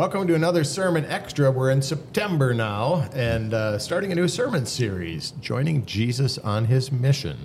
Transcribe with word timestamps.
Welcome 0.00 0.26
to 0.28 0.34
another 0.34 0.64
Sermon 0.64 1.04
Extra. 1.04 1.50
We're 1.50 1.68
in 1.68 1.82
September 1.82 2.54
now 2.54 3.06
and 3.12 3.52
uh, 3.52 3.78
starting 3.78 4.10
a 4.12 4.14
new 4.14 4.28
sermon 4.28 4.64
series, 4.64 5.32
Joining 5.42 5.84
Jesus 5.84 6.38
on 6.38 6.64
His 6.64 6.90
Mission. 6.90 7.36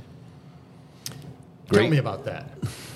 Tell 1.69 1.89
me 1.89 1.97
about 1.97 2.23
that. 2.23 2.47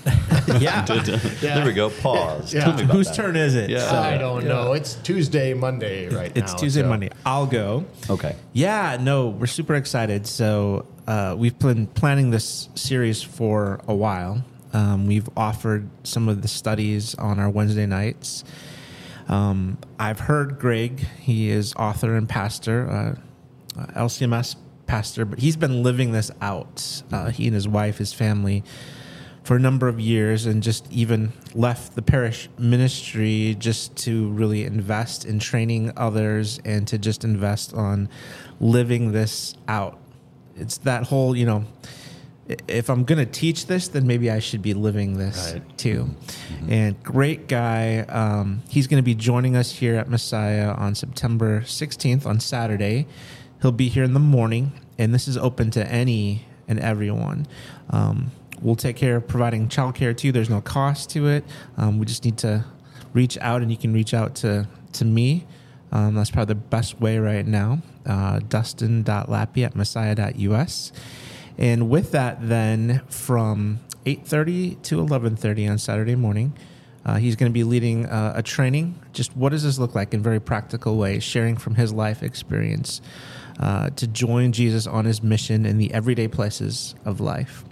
yeah. 0.62 0.86
There 0.86 1.66
we 1.66 1.74
go. 1.74 1.90
Pause. 1.90 2.54
Yeah. 2.54 2.64
Tell 2.64 2.74
me 2.74 2.84
about 2.84 2.96
Whose 2.96 3.08
that. 3.08 3.16
turn 3.18 3.36
is 3.36 3.56
it? 3.56 3.70
Yeah. 3.70 3.80
So, 3.80 3.98
I 3.98 4.18
don't 4.18 4.46
know. 4.46 4.72
It's 4.72 4.94
Tuesday, 4.94 5.54
Monday 5.54 6.08
right 6.08 6.34
now. 6.34 6.42
it's 6.42 6.54
Tuesday, 6.54 6.82
so- 6.84 6.88
Monday. 6.88 7.10
I'll 7.26 7.46
go. 7.46 7.84
Okay. 8.10 8.38
Yeah, 8.54 8.96
no, 8.98 9.28
we're 9.28 9.46
super 9.46 9.76
excited. 9.76 10.26
So 10.26 10.86
uh, 11.06 11.36
we've 11.38 11.60
been 11.60 11.86
planning 11.86 12.30
this 12.30 12.70
series 12.76 13.22
for 13.22 13.82
a 13.90 13.94
while. 13.94 14.42
Um, 14.72 15.06
we've 15.06 15.28
offered 15.36 15.90
some 16.06 16.30
of 16.30 16.44
the 16.44 16.48
studies 16.48 17.14
on 17.16 17.40
our 17.40 17.50
Wednesday 17.50 17.88
nights. 17.88 18.46
Um, 19.30 19.78
I've 20.00 20.20
heard 20.20 20.60
Greg. 20.60 21.00
He 21.22 21.50
is 21.50 21.74
author 21.76 22.16
and 22.16 22.28
pastor, 22.28 23.18
uh, 23.78 23.84
LCMS 23.94 24.56
pastor, 24.88 25.24
but 25.24 25.38
he's 25.38 25.56
been 25.56 25.84
living 25.84 26.12
this 26.12 26.32
out. 26.42 27.04
Uh, 27.12 27.30
he 27.30 27.46
and 27.46 27.54
his 27.54 27.68
wife, 27.68 28.00
his 28.00 28.12
family, 28.12 28.64
for 29.44 29.56
a 29.56 29.60
number 29.60 29.88
of 29.88 30.00
years, 30.00 30.48
and 30.48 30.64
just 30.64 30.92
even 30.92 31.32
left 31.54 31.96
the 31.96 32.02
parish 32.02 32.50
ministry 32.58 33.56
just 33.60 33.96
to 33.98 34.30
really 34.30 34.64
invest 34.64 35.26
in 35.26 35.38
training 35.38 35.94
others 35.96 36.60
and 36.66 36.88
to 36.88 36.98
just 36.98 37.24
invest 37.24 37.74
on 37.76 38.10
living 38.60 39.12
this 39.12 39.54
out. 39.68 40.00
It's 40.56 40.80
that 40.80 41.04
whole, 41.04 41.38
you 41.38 41.46
know, 41.46 41.66
if 42.68 42.90
I'm 42.90 43.04
going 43.04 43.20
to 43.20 43.26
teach 43.32 43.68
this, 43.68 43.88
then 43.88 44.08
maybe 44.08 44.32
I 44.32 44.40
should 44.40 44.62
be 44.62 44.74
living 44.74 45.18
this 45.18 45.52
Right. 45.54 45.78
too. 45.78 46.10
And 46.68 47.02
great 47.04 47.48
guy. 47.48 48.00
Um, 48.00 48.64
he's 48.70 48.88
going 48.88 48.98
to 48.98 49.06
be 49.06 49.14
joining 49.16 49.56
us 49.56 49.72
here 49.72 49.96
at 49.96 50.10
Messiah 50.10 50.72
on 50.72 50.96
September 50.96 51.62
16th 51.62 52.26
on 52.26 52.40
Saturday. 52.40 53.06
He'll 53.62 53.72
be 53.72 53.88
here 53.90 54.04
in 54.04 54.14
the 54.14 54.20
morning, 54.20 54.72
and 54.98 55.14
this 55.14 55.28
is 55.28 55.38
open 55.38 55.70
to 55.72 55.86
any 55.92 56.46
and 56.68 56.80
everyone. 56.80 57.46
Um, 57.92 58.32
we'll 58.62 58.76
take 58.76 58.96
care 58.96 59.18
of 59.18 59.28
providing 59.28 59.68
childcare 59.68 60.16
too. 60.18 60.32
There's 60.32 60.50
no 60.50 60.62
cost 60.62 61.10
to 61.12 61.28
it. 61.28 61.44
Um, 61.78 62.00
we 62.00 62.06
just 62.06 62.26
need 62.26 62.38
to 62.40 62.66
reach 63.14 63.38
out, 63.42 63.62
and 63.62 63.70
you 63.70 63.78
can 63.78 63.94
reach 63.94 64.14
out 64.14 64.34
to 64.36 64.68
to 64.94 65.06
me. 65.06 65.46
Um, 65.92 66.16
that's 66.16 66.32
probably 66.32 66.54
the 66.54 66.60
best 66.62 67.00
way 67.02 67.18
right 67.20 67.46
now. 67.46 67.80
Uh, 68.06 68.40
Dustin.lappy 68.40 69.64
at 69.66 69.76
messiah.us. 69.76 70.92
And 71.60 71.90
with 71.90 72.12
that, 72.14 72.38
then 72.48 73.02
from 73.10 73.80
8:30 74.06 74.82
to 74.84 75.02
11:30 75.02 75.70
on 75.70 75.78
Saturday 75.78 76.16
morning, 76.16 76.54
uh, 77.06 77.16
he's 77.18 77.36
going 77.36 77.52
to 77.52 77.54
be 77.54 77.66
leading 77.66 78.06
uh, 78.06 78.34
a 78.36 78.42
training. 78.42 78.96
Just 79.12 79.36
what 79.36 79.50
does 79.50 79.64
this 79.64 79.78
look 79.78 79.94
like 79.94 80.14
in 80.14 80.24
very 80.24 80.40
practical 80.40 80.98
ways, 80.98 81.22
sharing 81.22 81.58
from 81.58 81.76
his 81.76 81.92
life 81.92 82.24
experience 82.24 83.02
uh, 83.60 83.90
to 83.92 84.08
join 84.08 84.54
Jesus 84.54 84.88
on 84.88 85.04
his 85.04 85.22
mission 85.22 85.66
in 85.66 85.78
the 85.78 85.94
everyday 85.94 86.30
places 86.30 86.96
of 87.04 87.20
life. 87.20 87.66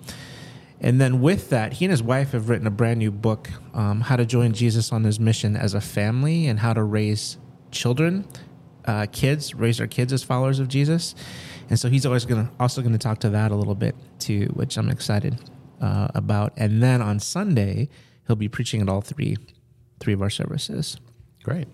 And 0.82 1.02
then 1.02 1.22
with 1.22 1.50
that, 1.50 1.74
he 1.74 1.86
and 1.86 1.92
his 1.92 2.04
wife 2.04 2.34
have 2.34 2.50
written 2.50 2.68
a 2.68 2.72
brand 2.72 3.00
new 3.00 3.12
book, 3.12 3.50
um, 3.74 4.02
How 4.02 4.16
to 4.16 4.26
Join 4.26 4.54
Jesus 4.54 4.92
on 4.92 5.06
His 5.06 5.20
Mission 5.20 5.56
as 5.56 5.74
a 5.74 5.82
Family 5.82 6.46
and 6.46 6.60
How 6.60 6.74
to 6.74 6.84
Raise 6.84 7.38
Children, 7.72 8.28
uh, 8.86 9.08
Kids, 9.12 9.56
raise 9.56 9.82
our 9.82 9.88
kids 9.88 10.14
as 10.14 10.24
followers 10.24 10.60
of 10.60 10.68
Jesus. 10.68 11.16
And 11.70 11.80
so 11.80 11.90
he's 11.90 12.06
always 12.06 12.26
going 12.26 12.46
to 12.46 12.52
also 12.60 12.82
going 12.82 12.94
to 12.94 13.00
talk 13.00 13.20
to 13.20 13.30
that 13.30 13.52
a 13.52 13.56
little 13.56 13.76
bit 13.76 13.96
too, 14.20 14.46
which 14.54 14.78
I'm 14.78 14.90
excited 14.90 15.38
uh, 15.82 16.08
about. 16.16 16.54
And 16.58 16.82
then 16.82 17.02
on 17.02 17.20
Sunday, 17.20 17.90
he'll 18.26 18.36
be 18.36 18.48
preaching 18.48 18.82
at 18.82 18.90
all 18.90 19.02
three, 19.02 19.38
three 20.00 20.14
of 20.14 20.22
our 20.22 20.30
services. 20.30 20.98
Great. 21.44 21.68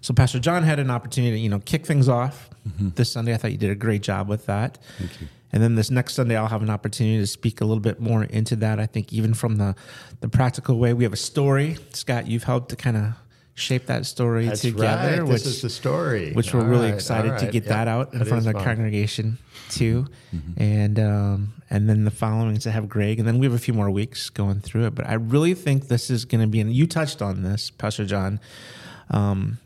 So 0.00 0.12
Pastor 0.12 0.38
John 0.38 0.64
had 0.64 0.78
an 0.78 0.90
opportunity 0.90 1.36
to, 1.36 1.38
you 1.38 1.48
know, 1.48 1.60
kick 1.60 1.86
things 1.86 2.08
off 2.08 2.50
this 2.78 3.12
Sunday. 3.12 3.32
I 3.32 3.36
thought 3.36 3.52
you 3.52 3.58
did 3.58 3.70
a 3.70 3.76
great 3.76 4.02
job 4.02 4.28
with 4.28 4.46
that. 4.46 4.78
Thank 4.98 5.20
you. 5.20 5.28
And 5.52 5.62
then 5.62 5.74
this 5.74 5.90
next 5.90 6.14
Sunday, 6.14 6.34
I'll 6.36 6.48
have 6.48 6.62
an 6.62 6.70
opportunity 6.70 7.18
to 7.18 7.26
speak 7.26 7.60
a 7.60 7.64
little 7.64 7.82
bit 7.82 8.00
more 8.00 8.24
into 8.24 8.56
that. 8.56 8.80
I 8.80 8.86
think 8.86 9.12
even 9.12 9.34
from 9.34 9.56
the 9.56 9.74
the 10.20 10.28
practical 10.28 10.78
way, 10.78 10.94
we 10.94 11.04
have 11.04 11.12
a 11.12 11.16
story. 11.16 11.76
Scott, 11.92 12.26
you've 12.26 12.44
helped 12.44 12.70
to 12.70 12.76
kind 12.76 12.96
of 12.96 13.12
shape 13.54 13.86
that 13.86 14.06
story 14.06 14.46
That's 14.46 14.62
together, 14.62 15.22
right. 15.22 15.22
which 15.22 15.42
this 15.42 15.46
is 15.46 15.62
the 15.62 15.68
story. 15.70 16.32
which 16.32 16.54
we're 16.54 16.64
really 16.64 16.86
right, 16.86 16.94
excited 16.94 17.32
all 17.32 17.38
to 17.38 17.44
get 17.46 17.64
Yep, 17.64 17.64
that 17.66 17.88
out 17.88 18.12
in 18.12 18.18
that 18.20 18.28
front 18.28 18.38
of 18.46 18.52
the 18.52 18.52
fun. 18.58 18.64
congregation 18.64 19.38
too, 19.70 20.06
and 20.56 20.98
um, 20.98 21.52
and 21.70 21.88
then 21.88 22.04
the 22.04 22.10
following 22.10 22.56
to 22.58 22.70
have 22.70 22.88
Greg, 22.88 23.18
and 23.18 23.28
then 23.28 23.38
we 23.38 23.46
have 23.46 23.54
a 23.54 23.58
few 23.58 23.74
more 23.74 23.90
weeks 23.90 24.30
going 24.30 24.60
through 24.60 24.86
it. 24.86 24.94
But 24.94 25.06
I 25.06 25.14
really 25.14 25.54
think 25.54 25.88
this 25.88 26.08
is 26.10 26.24
going 26.24 26.40
to 26.40 26.46
be, 26.46 26.60
and 26.60 26.72
you 26.72 26.86
touched 26.86 27.20
on 27.22 27.42
this, 27.42 27.70
Pastor 27.70 28.04
John, 28.06 28.40
um, 29.10 29.58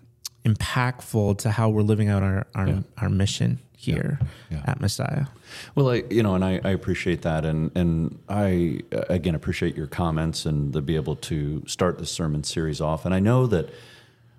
impactful 0.46 1.38
to 1.38 1.50
how 1.50 1.68
we're 1.68 1.82
living 1.82 2.08
out 2.08 2.22
our 2.22 2.46
our, 2.54 2.84
our 2.98 3.08
mission 3.08 3.58
here 3.76 4.18
Yeah. 4.50 4.62
at 4.66 4.80
Messiah. 4.80 5.26
Well, 5.74 5.90
I, 5.90 6.02
you 6.10 6.22
know, 6.22 6.34
and 6.34 6.44
I, 6.44 6.60
I 6.64 6.70
appreciate 6.70 7.22
that, 7.22 7.44
and 7.44 7.70
and 7.76 8.18
I 8.28 8.80
again 9.08 9.34
appreciate 9.34 9.76
your 9.76 9.86
comments 9.86 10.46
and 10.46 10.72
to 10.72 10.80
be 10.80 10.96
able 10.96 11.16
to 11.16 11.62
start 11.66 11.98
the 11.98 12.06
sermon 12.06 12.42
series 12.44 12.80
off. 12.80 13.04
And 13.04 13.14
I 13.14 13.20
know 13.20 13.46
that 13.46 13.68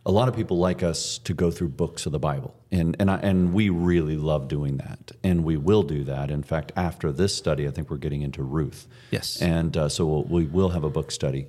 a 0.06 0.12
lot 0.12 0.30
of 0.30 0.36
people 0.36 0.58
like 0.58 0.84
us 0.84 1.18
to 1.20 1.34
go 1.34 1.52
through 1.52 1.68
books 1.70 2.06
of 2.06 2.12
the 2.14 2.20
Bible, 2.20 2.56
and 2.72 2.96
and 3.00 3.12
I, 3.12 3.18
and 3.18 3.54
we 3.54 3.70
really 3.70 4.16
love 4.18 4.48
doing 4.48 4.78
that, 4.78 5.12
and 5.24 5.44
we 5.44 5.58
will 5.58 5.84
do 5.84 6.04
that. 6.06 6.32
In 6.32 6.44
fact, 6.44 6.72
after 6.76 7.12
this 7.12 7.36
study, 7.36 7.68
I 7.68 7.72
think 7.72 7.90
we're 7.90 7.98
getting 7.98 8.22
into 8.24 8.42
Ruth. 8.44 8.88
Yes. 9.12 9.42
and 9.42 9.76
uh, 9.78 9.88
so 9.90 10.06
we'll, 10.06 10.24
we 10.24 10.46
will 10.46 10.70
have 10.70 10.84
a 10.84 10.90
book 10.90 11.12
study. 11.12 11.48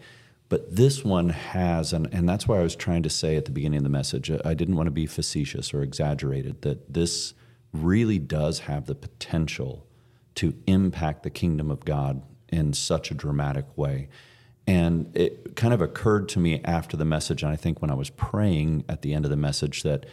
But 0.48 0.75
this 0.76 1.04
one 1.04 1.28
has, 1.28 1.92
and, 1.92 2.09
and 2.12 2.28
that's 2.28 2.48
why 2.48 2.59
I 2.59 2.62
was 2.62 2.75
trying 2.75 3.03
to 3.03 3.10
say 3.10 3.36
at 3.36 3.44
the 3.44 3.50
beginning 3.50 3.78
of 3.78 3.84
the 3.84 3.91
message, 3.91 4.31
I 4.31 4.54
didn't 4.54 4.76
want 4.76 4.86
to 4.86 4.92
be 4.92 5.06
facetious 5.06 5.75
or 5.75 5.82
exaggerated, 5.82 6.62
that 6.62 6.92
this 6.92 7.34
really 7.72 8.19
does 8.19 8.60
have 8.60 8.87
the 8.87 8.94
potential 8.94 9.87
to 10.37 10.54
impact 10.66 11.22
the 11.22 11.31
kingdom 11.31 11.70
of 11.70 11.84
God 11.84 12.22
in 12.48 12.72
such 12.72 13.10
a 13.10 13.14
dramatic 13.14 13.66
way. 13.76 14.08
And 14.66 15.14
it 15.16 15.56
kind 15.56 15.75
of 15.75 15.81
occurred 15.81 16.28
to 16.31 16.38
me 16.38 16.60
after 16.64 16.97
the 16.97 17.04
message, 17.04 17.42
and 17.42 17.53
I 17.53 17.56
think 17.56 17.82
when 17.82 17.91
I 17.91 17.94
was 17.94 18.10
praying 18.10 18.84
at 18.88 19.03
the 19.03 19.14
end 19.14 19.25
of 19.25 19.31
the 19.31 19.37
message, 19.37 19.82
that 19.82 20.06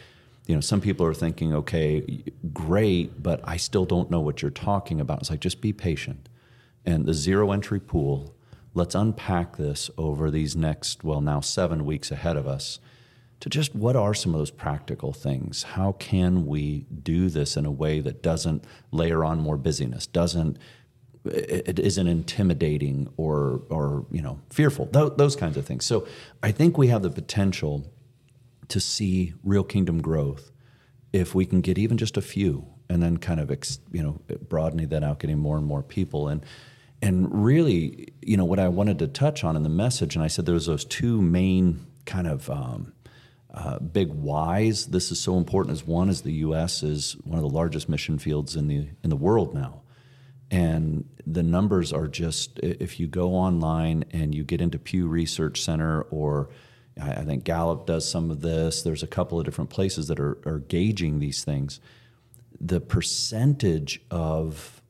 you 0.46 0.54
know 0.54 0.60
some 0.60 0.80
people 0.80 1.04
are 1.06 1.14
thinking, 1.14 1.54
okay, 1.54 2.24
great, 2.52 3.22
but 3.22 3.40
I 3.44 3.56
still 3.56 3.84
don't 3.84 4.10
know 4.10 4.20
what 4.20 4.42
you're 4.42 4.50
talking 4.50 5.00
about. 5.00 5.20
It's 5.20 5.30
like 5.30 5.40
just 5.40 5.60
be 5.60 5.72
patient. 5.72 6.28
And 6.84 7.04
the 7.04 7.14
zero 7.14 7.52
entry 7.52 7.80
pool, 7.80 8.34
let's 8.76 8.94
unpack 8.94 9.56
this 9.56 9.90
over 9.96 10.30
these 10.30 10.54
next, 10.54 11.02
well, 11.02 11.22
now 11.22 11.40
seven 11.40 11.86
weeks 11.86 12.10
ahead 12.10 12.36
of 12.36 12.46
us 12.46 12.78
to 13.40 13.48
just 13.48 13.74
what 13.74 13.96
are 13.96 14.14
some 14.14 14.34
of 14.34 14.38
those 14.38 14.50
practical 14.50 15.12
things? 15.12 15.62
How 15.62 15.92
can 15.92 16.46
we 16.46 16.86
do 17.02 17.28
this 17.28 17.56
in 17.56 17.64
a 17.64 17.70
way 17.70 18.00
that 18.00 18.22
doesn't 18.22 18.64
layer 18.90 19.24
on 19.24 19.40
more 19.40 19.56
busyness, 19.56 20.06
doesn't 20.06 20.58
it 21.24 21.80
isn't 21.80 22.06
intimidating 22.06 23.08
or 23.16 23.62
or 23.68 24.06
you 24.12 24.22
know 24.22 24.38
fearful 24.50 24.86
Tho- 24.86 25.08
those 25.08 25.34
kinds 25.34 25.56
of 25.56 25.66
things 25.66 25.84
so 25.84 26.06
i 26.40 26.52
think 26.52 26.78
we 26.78 26.86
have 26.86 27.02
the 27.02 27.10
potential 27.10 27.92
to 28.68 28.78
see 28.78 29.34
real 29.42 29.64
kingdom 29.64 30.00
growth 30.00 30.52
if 31.12 31.34
we 31.34 31.44
can 31.44 31.62
get 31.62 31.78
even 31.78 31.98
just 31.98 32.16
a 32.16 32.22
few 32.22 32.68
and 32.88 33.02
then 33.02 33.16
kind 33.16 33.40
of 33.40 33.50
ex, 33.50 33.80
you 33.90 34.04
know 34.04 34.20
broadening 34.48 34.88
that 34.90 35.02
out 35.02 35.18
getting 35.18 35.36
more 35.36 35.56
and 35.56 35.66
more 35.66 35.82
people 35.82 36.28
and 36.28 36.46
and 37.02 37.44
really 37.44 38.08
you 38.22 38.36
know 38.36 38.44
what 38.44 38.58
i 38.58 38.68
wanted 38.68 38.98
to 38.98 39.06
touch 39.06 39.44
on 39.44 39.56
in 39.56 39.62
the 39.62 39.68
message 39.68 40.14
and 40.14 40.24
i 40.24 40.26
said 40.26 40.46
there 40.46 40.54
was 40.54 40.66
those 40.66 40.84
two 40.84 41.20
main 41.20 41.86
kind 42.06 42.26
of 42.26 42.48
um, 42.48 42.92
uh, 43.56 43.78
big 43.78 44.12
whys. 44.12 44.86
This 44.86 45.10
is 45.10 45.20
so 45.20 45.38
important 45.38 45.72
as 45.72 45.86
one 45.86 46.10
is 46.10 46.22
the 46.22 46.32
us 46.32 46.82
is 46.82 47.12
one 47.24 47.38
of 47.38 47.42
the 47.42 47.54
largest 47.54 47.88
mission 47.88 48.18
fields 48.18 48.54
in 48.54 48.68
the 48.68 48.88
in 49.02 49.10
the 49.10 49.16
world 49.16 49.54
now. 49.54 49.80
And 50.50 51.08
the 51.26 51.42
numbers 51.42 51.92
are 51.92 52.06
just 52.06 52.58
if 52.60 53.00
you 53.00 53.06
go 53.06 53.34
online 53.34 54.04
and 54.12 54.34
you 54.34 54.44
get 54.44 54.60
into 54.60 54.78
pew 54.78 55.08
research 55.08 55.62
center 55.62 56.02
or 56.02 56.50
i 57.00 57.24
think 57.24 57.44
gallup 57.44 57.86
does 57.86 58.08
some 58.08 58.30
of 58.30 58.42
this. 58.42 58.82
There's 58.82 59.02
a 59.02 59.08
couple 59.08 59.38
of 59.38 59.46
different 59.46 59.70
places 59.70 60.08
that 60.08 60.20
are, 60.20 60.38
are 60.44 60.58
gauging 60.58 61.18
these 61.18 61.42
things. 61.42 61.80
The 62.60 62.80
percentage 62.80 64.02
of 64.10 64.82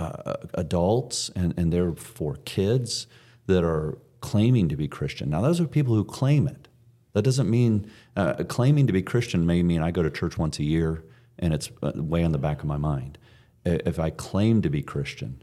uh, 0.00 0.36
adults 0.54 1.30
and, 1.34 1.54
and 1.56 1.72
therefore 1.72 2.36
kids 2.44 3.06
that 3.46 3.64
are 3.64 3.98
claiming 4.20 4.68
to 4.68 4.76
be 4.76 4.88
christian 4.88 5.30
now 5.30 5.40
those 5.40 5.60
are 5.60 5.66
people 5.66 5.94
who 5.94 6.04
claim 6.04 6.46
it 6.46 6.68
that 7.12 7.22
doesn't 7.22 7.50
mean 7.50 7.90
uh, 8.16 8.34
claiming 8.48 8.86
to 8.86 8.92
be 8.92 9.02
christian 9.02 9.46
may 9.46 9.62
mean 9.62 9.82
i 9.82 9.90
go 9.90 10.02
to 10.02 10.10
church 10.10 10.38
once 10.38 10.58
a 10.58 10.64
year 10.64 11.02
and 11.38 11.54
it's 11.54 11.70
uh, 11.82 11.92
way 11.94 12.22
on 12.22 12.32
the 12.32 12.38
back 12.38 12.60
of 12.60 12.66
my 12.66 12.76
mind 12.76 13.18
if 13.64 13.98
I 13.98 14.10
claim 14.10 14.62
to 14.62 14.70
be 14.70 14.82
Christian. 14.82 15.42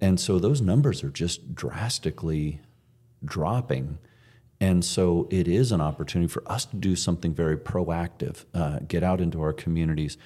And 0.00 0.20
so 0.20 0.38
those 0.38 0.60
numbers 0.60 1.02
are 1.02 1.10
just 1.10 1.54
drastically 1.54 2.60
dropping. 3.24 3.98
And 4.60 4.84
so 4.84 5.26
it 5.30 5.48
is 5.48 5.72
an 5.72 5.80
opportunity 5.80 6.28
for 6.28 6.42
us 6.46 6.64
to 6.66 6.76
do 6.76 6.96
something 6.96 7.34
very 7.34 7.56
proactive, 7.56 8.44
uh, 8.54 8.80
get 8.86 9.02
out 9.02 9.20
into 9.20 9.40
our 9.42 9.52
communities. 9.52 10.16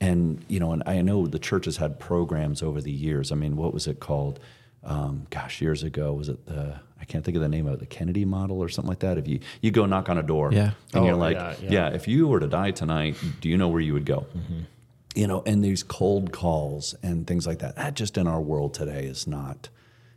And, 0.00 0.42
you 0.48 0.58
know, 0.60 0.72
and 0.72 0.82
I 0.86 1.02
know 1.02 1.26
the 1.26 1.38
church 1.38 1.66
has 1.66 1.76
had 1.76 1.98
programs 2.00 2.62
over 2.62 2.80
the 2.80 2.90
years. 2.92 3.30
I 3.32 3.34
mean, 3.34 3.56
what 3.56 3.74
was 3.74 3.86
it 3.86 4.00
called? 4.00 4.40
um, 4.82 5.26
gosh, 5.28 5.60
years 5.60 5.82
ago, 5.82 6.14
was 6.14 6.30
it 6.30 6.46
the, 6.46 6.80
I 6.98 7.04
can't 7.04 7.22
think 7.22 7.34
of 7.36 7.42
the 7.42 7.50
name 7.50 7.66
of 7.66 7.74
it, 7.74 7.80
the 7.80 7.86
Kennedy 7.86 8.24
model 8.24 8.62
or 8.62 8.70
something 8.70 8.88
like 8.88 9.00
that. 9.00 9.18
If 9.18 9.28
you, 9.28 9.40
you 9.60 9.70
go 9.70 9.84
knock 9.84 10.08
on 10.08 10.16
a 10.16 10.22
door 10.22 10.50
Yeah. 10.54 10.70
and 10.94 11.02
Oh, 11.02 11.04
you're 11.04 11.16
like, 11.16 11.36
yeah, 11.36 11.54
yeah, 11.60 11.70
yeah. 11.70 11.88
if 11.94 12.08
you 12.08 12.26
were 12.26 12.40
to 12.40 12.46
die 12.46 12.70
tonight, 12.70 13.16
do 13.42 13.50
you 13.50 13.58
know 13.58 13.68
where 13.68 13.82
you 13.82 13.92
would 13.92 14.06
go? 14.06 14.20
Mm-hmm. 14.34 14.60
You 15.16 15.26
know, 15.26 15.42
and 15.44 15.62
these 15.62 15.82
cold 15.82 16.32
calls 16.32 16.94
and 17.02 17.26
things 17.26 17.46
like 17.46 17.58
that, 17.58 17.76
that 17.76 17.92
just 17.92 18.16
in 18.16 18.26
our 18.26 18.40
world 18.40 18.72
today 18.72 19.04
is 19.04 19.26
not, 19.26 19.68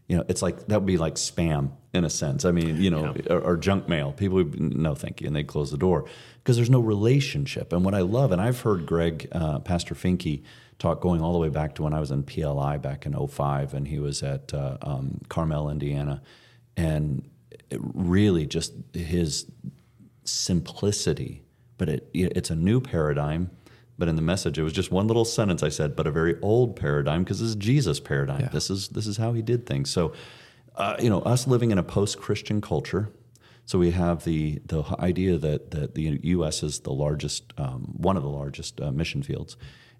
you 0.07 0.17
know, 0.17 0.25
it's 0.27 0.41
like, 0.41 0.67
that 0.67 0.79
would 0.79 0.85
be 0.85 0.97
like 0.97 1.15
spam 1.15 1.71
in 1.93 2.03
a 2.03 2.09
sense. 2.09 2.45
I 2.45 2.51
mean, 2.51 2.81
you 2.81 2.89
know, 2.89 3.15
or, 3.29 3.39
or 3.39 3.57
junk 3.57 3.87
mail. 3.87 4.11
People 4.11 4.35
would, 4.37 4.59
no, 4.59 4.95
thank 4.95 5.21
you. 5.21 5.27
And 5.27 5.35
they'd 5.35 5.47
close 5.47 5.71
the 5.71 5.77
door 5.77 6.05
because 6.37 6.55
there's 6.55 6.69
no 6.69 6.79
relationship. 6.79 7.71
And 7.71 7.85
what 7.85 7.93
I 7.93 8.01
love, 8.01 8.31
and 8.31 8.41
I've 8.41 8.61
heard 8.61 8.85
Greg, 8.85 9.27
uh, 9.31 9.59
Pastor 9.59 9.95
Finke, 9.95 10.43
talk 10.79 11.01
going 11.01 11.21
all 11.21 11.33
the 11.33 11.39
way 11.39 11.49
back 11.49 11.75
to 11.75 11.83
when 11.83 11.93
I 11.93 11.99
was 11.99 12.11
in 12.11 12.23
PLI 12.23 12.77
back 12.77 13.05
in 13.05 13.13
05 13.27 13.73
and 13.73 13.87
he 13.87 13.99
was 13.99 14.23
at 14.23 14.53
uh, 14.53 14.77
um, 14.81 15.21
Carmel, 15.29 15.69
Indiana. 15.69 16.21
And 16.75 17.29
it 17.69 17.79
really 17.93 18.45
just 18.45 18.73
his 18.93 19.45
simplicity, 20.25 21.43
but 21.77 21.89
it, 21.89 22.09
it's 22.13 22.49
a 22.49 22.55
new 22.55 22.81
paradigm. 22.81 23.51
But 23.97 24.07
in 24.07 24.15
the 24.15 24.21
message, 24.21 24.57
it 24.57 24.63
was 24.63 24.73
just 24.73 24.91
one 24.91 25.07
little 25.07 25.25
sentence 25.25 25.61
I 25.61 25.69
said, 25.69 25.95
but 25.95 26.07
a 26.07 26.11
very 26.11 26.39
old 26.41 26.75
paradigm 26.75 27.23
because 27.23 27.39
this 27.39 27.49
is 27.49 27.55
Jesus' 27.55 27.99
paradigm. 27.99 28.41
Yeah. 28.41 28.49
This 28.49 28.69
is 28.69 28.89
this 28.89 29.05
is 29.05 29.17
how 29.17 29.33
he 29.33 29.41
did 29.41 29.65
things. 29.65 29.91
So, 29.91 30.13
uh, 30.75 30.95
you 30.99 31.09
know, 31.09 31.21
us 31.21 31.45
living 31.47 31.71
in 31.71 31.77
a 31.77 31.83
post-Christian 31.83 32.59
culture, 32.59 33.09
so 33.65 33.77
we 33.77 33.91
have 33.91 34.23
the 34.23 34.61
the 34.65 34.83
idea 34.99 35.37
that 35.37 35.71
that 35.71 35.95
the 35.95 36.19
U.S. 36.23 36.63
is 36.63 36.79
the 36.79 36.91
largest, 36.91 37.53
um, 37.57 37.93
one 37.95 38.17
of 38.17 38.23
the 38.23 38.29
largest 38.29 38.81
uh, 38.81 38.91
mission 38.91 39.21
fields, 39.21 39.57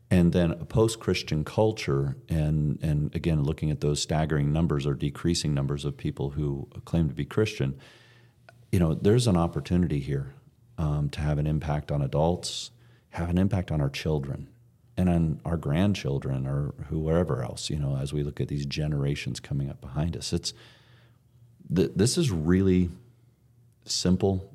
and 0.10 0.34
then 0.34 0.52
a 0.52 0.66
post-Christian 0.66 1.44
culture, 1.46 2.18
and 2.28 2.80
and 2.82 3.16
again 3.16 3.44
looking 3.44 3.70
at 3.70 3.82
those 3.82 4.02
staggering 4.02 4.52
numbers 4.52 4.88
or 4.88 4.96
decreasing 4.96 5.54
numbers 5.54 5.86
of 5.86 5.96
people 5.96 6.32
who 6.32 6.68
claim 6.86 7.08
to 7.10 7.14
be 7.16 7.26
Christian, 7.26 7.78
you 8.72 8.80
know, 8.80 8.96
there's 8.96 9.28
an 9.28 9.38
opportunity 9.38 10.00
here 10.00 10.34
um, 10.80 11.10
to 11.10 11.22
have 11.22 11.38
an 11.38 11.46
impact 11.46 11.92
on 11.92 12.02
adults, 12.02 12.72
have 13.14 13.30
an 13.30 13.38
impact 13.38 13.72
on 13.72 13.80
our 13.80 13.90
children, 13.90 14.50
and 14.98 15.10
on 15.10 15.40
our 15.46 15.58
grandchildren 15.58 16.46
or 16.46 16.74
whoever 16.90 17.42
else. 17.44 17.70
You 17.70 17.78
know, 17.78 17.98
as 17.98 18.14
we 18.14 18.24
look 18.24 18.42
at 18.42 18.48
these 18.48 18.66
generations 18.66 19.40
coming 19.40 19.70
up 19.70 19.82
behind 19.82 20.18
us, 20.18 20.34
it's 20.34 20.54
th- 21.74 21.92
this 21.96 22.18
is 22.18 22.32
really 22.32 22.90
simple 23.86 24.52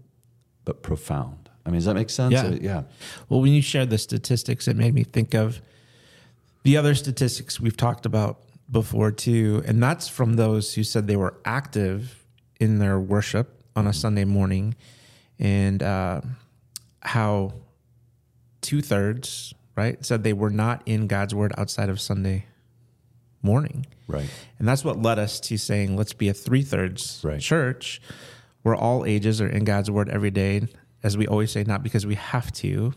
but 0.64 0.82
profound. 0.82 1.48
I 1.64 1.70
mean, 1.70 1.78
does 1.78 1.86
that 1.86 1.94
make 1.94 2.10
sense? 2.10 2.32
Yeah. 2.32 2.46
Uh, 2.46 2.58
yeah. 2.60 2.82
Well, 3.28 3.40
when 3.40 3.52
you 3.52 3.62
shared 3.62 3.90
the 3.90 3.98
statistics, 3.98 4.68
it 4.68 4.76
made 4.76 4.94
me 4.94 5.04
think 5.04 5.34
of 5.34 5.60
the 6.62 6.76
other 6.76 6.94
statistics 6.94 7.60
we've 7.60 7.76
talked 7.76 8.06
about 8.06 8.40
before 8.70 9.10
too, 9.10 9.62
and 9.66 9.82
that's 9.82 10.08
from 10.08 10.34
those 10.34 10.74
who 10.74 10.82
said 10.82 11.06
they 11.06 11.16
were 11.16 11.34
active 11.44 12.24
in 12.60 12.78
their 12.78 12.98
worship 12.98 13.62
on 13.76 13.86
a 13.86 13.92
Sunday 13.92 14.24
morning, 14.24 14.74
and 15.38 15.82
uh, 15.82 16.20
how 17.00 17.54
two 18.68 18.82
thirds 18.82 19.54
right 19.76 20.04
said 20.04 20.22
they 20.24 20.34
were 20.34 20.50
not 20.50 20.82
in 20.84 21.06
God's 21.06 21.34
word 21.34 21.54
outside 21.56 21.88
of 21.88 21.98
Sunday 21.98 22.44
morning. 23.40 23.86
Right. 24.06 24.28
And 24.58 24.68
that's 24.68 24.84
what 24.84 25.00
led 25.00 25.18
us 25.18 25.40
to 25.40 25.56
saying, 25.56 25.96
let's 25.96 26.12
be 26.12 26.28
a 26.28 26.34
three 26.34 26.60
thirds 26.60 27.22
Right. 27.24 27.40
church 27.40 28.02
where 28.62 28.74
all 28.74 29.06
ages 29.06 29.40
are 29.40 29.48
in 29.48 29.64
God's 29.64 29.90
word 29.90 30.10
every 30.10 30.30
day. 30.30 30.68
As 31.02 31.16
we 31.16 31.26
always 31.26 31.50
say, 31.50 31.64
not 31.64 31.82
because 31.82 32.04
we 32.04 32.16
have 32.16 32.52
to, 32.54 32.92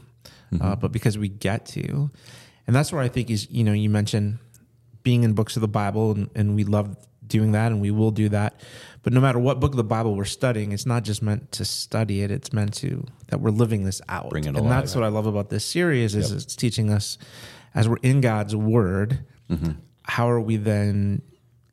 uh, 0.59 0.75
but 0.75 0.91
because 0.91 1.17
we 1.17 1.29
get 1.29 1.65
to. 1.67 2.11
And 2.67 2.75
that's 2.75 2.91
where 2.91 3.01
I 3.01 3.07
think 3.07 3.29
is, 3.29 3.49
you 3.49 3.63
know, 3.63 3.71
you 3.71 3.89
mentioned 3.89 4.39
being 5.03 5.23
in 5.23 5.33
books 5.33 5.55
of 5.55 5.61
the 5.61 5.67
Bible, 5.67 6.11
and, 6.11 6.29
and 6.35 6.55
we 6.55 6.63
love 6.63 6.95
doing 7.25 7.53
that, 7.53 7.71
and 7.71 7.81
we 7.81 7.91
will 7.91 8.11
do 8.11 8.29
that. 8.29 8.59
But 9.03 9.13
no 9.13 9.21
matter 9.21 9.39
what 9.39 9.59
book 9.59 9.71
of 9.71 9.77
the 9.77 9.83
Bible 9.83 10.15
we're 10.15 10.25
studying, 10.25 10.71
it's 10.73 10.85
not 10.85 11.03
just 11.03 11.21
meant 11.23 11.51
to 11.53 11.65
study 11.65 12.21
it; 12.21 12.31
it's 12.31 12.53
meant 12.53 12.73
to 12.75 13.05
that 13.27 13.39
we're 13.41 13.49
living 13.51 13.83
this 13.83 14.01
out. 14.09 14.29
Bring 14.29 14.43
it 14.43 14.49
and 14.49 14.57
alive. 14.57 14.69
that's 14.69 14.95
what 14.95 15.03
I 15.03 15.07
love 15.07 15.25
about 15.25 15.49
this 15.49 15.65
series 15.65 16.13
is 16.15 16.31
it's 16.31 16.55
teaching 16.55 16.91
us 16.91 17.17
as 17.73 17.87
we're 17.89 17.97
in 18.03 18.21
God's 18.21 18.55
Word. 18.55 19.25
Mm-hmm. 19.49 19.71
How 20.03 20.29
are 20.29 20.41
we 20.41 20.57
then 20.57 21.21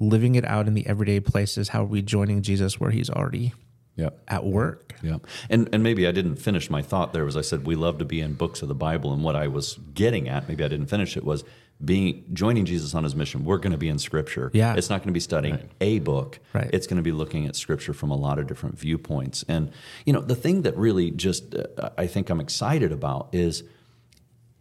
living 0.00 0.36
it 0.36 0.44
out 0.44 0.68
in 0.68 0.74
the 0.74 0.86
everyday 0.86 1.18
places? 1.20 1.68
How 1.70 1.82
are 1.82 1.86
we 1.86 2.02
joining 2.02 2.42
Jesus 2.42 2.78
where 2.78 2.90
He's 2.90 3.10
already 3.10 3.52
Yeah. 3.96 4.10
at 4.28 4.44
work? 4.44 4.94
Yeah, 5.02 5.18
and 5.50 5.68
and 5.72 5.82
maybe 5.82 6.06
I 6.08 6.12
didn't 6.12 6.36
finish 6.36 6.70
my 6.70 6.82
thought 6.82 7.12
there. 7.12 7.24
Was 7.24 7.36
I 7.36 7.40
said 7.42 7.66
we 7.66 7.74
love 7.76 7.98
to 7.98 8.04
be 8.04 8.20
in 8.20 8.34
books 8.34 8.62
of 8.62 8.68
the 8.68 8.74
Bible, 8.74 9.12
and 9.12 9.22
what 9.22 9.36
I 9.36 9.48
was 9.48 9.78
getting 9.94 10.28
at, 10.28 10.48
maybe 10.48 10.64
I 10.64 10.68
didn't 10.68 10.86
finish 10.86 11.16
it, 11.16 11.24
was 11.24 11.44
being 11.84 12.24
joining 12.32 12.64
Jesus 12.64 12.94
on 12.94 13.04
His 13.04 13.14
mission. 13.14 13.44
We're 13.44 13.58
going 13.58 13.72
to 13.72 13.78
be 13.78 13.88
in 13.88 13.98
Scripture. 13.98 14.50
Yeah. 14.52 14.74
it's 14.74 14.90
not 14.90 14.98
going 14.98 15.08
to 15.08 15.12
be 15.12 15.20
studying 15.20 15.68
a 15.80 16.00
book. 16.00 16.40
Right. 16.52 16.70
It's 16.72 16.86
going 16.86 16.96
to 16.96 17.02
be 17.02 17.12
looking 17.12 17.46
at 17.46 17.56
Scripture 17.56 17.92
from 17.92 18.10
a 18.10 18.16
lot 18.16 18.38
of 18.38 18.46
different 18.46 18.78
viewpoints. 18.78 19.44
And 19.48 19.70
you 20.04 20.12
know, 20.12 20.20
the 20.20 20.34
thing 20.34 20.62
that 20.62 20.76
really 20.76 21.10
just 21.10 21.54
uh, 21.54 21.90
I 21.96 22.06
think 22.06 22.30
I'm 22.30 22.40
excited 22.40 22.92
about 22.92 23.28
is 23.32 23.62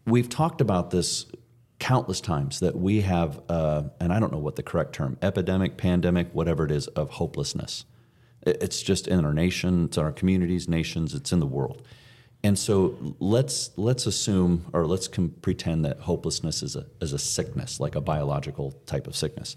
we've 0.06 0.30
talked 0.30 0.62
about 0.62 0.92
this 0.92 1.26
countless 1.80 2.22
times 2.22 2.60
that 2.60 2.76
we 2.76 3.02
have, 3.02 3.42
uh, 3.50 3.84
and 4.00 4.12
I 4.12 4.20
don't 4.20 4.32
know 4.32 4.40
what 4.40 4.56
the 4.56 4.64
correct 4.64 4.94
term, 4.94 5.18
epidemic, 5.22 5.78
pandemic, 5.78 6.30
whatever 6.34 6.66
it 6.66 6.72
is, 6.72 6.88
of 6.88 7.12
hopelessness. 7.12 7.86
It's 8.42 8.82
just 8.82 9.08
in 9.08 9.26
our 9.26 9.34
nation, 9.34 9.86
it's 9.86 9.98
in 9.98 10.04
our 10.04 10.12
communities, 10.12 10.68
nations, 10.68 11.14
it's 11.14 11.32
in 11.32 11.40
the 11.40 11.46
world. 11.46 11.82
And 12.44 12.58
so 12.58 13.16
let's 13.20 13.72
let's 13.78 14.06
assume 14.06 14.68
or 14.74 14.86
let's 14.86 15.08
com- 15.08 15.34
pretend 15.42 15.84
that 15.86 16.00
hopelessness 16.02 16.62
is 16.62 16.76
a 16.76 16.86
is 17.02 17.14
a 17.14 17.20
sickness, 17.20 17.80
like 17.80 17.96
a 17.96 18.02
biological 18.02 18.72
type 18.86 19.08
of 19.08 19.16
sickness. 19.16 19.56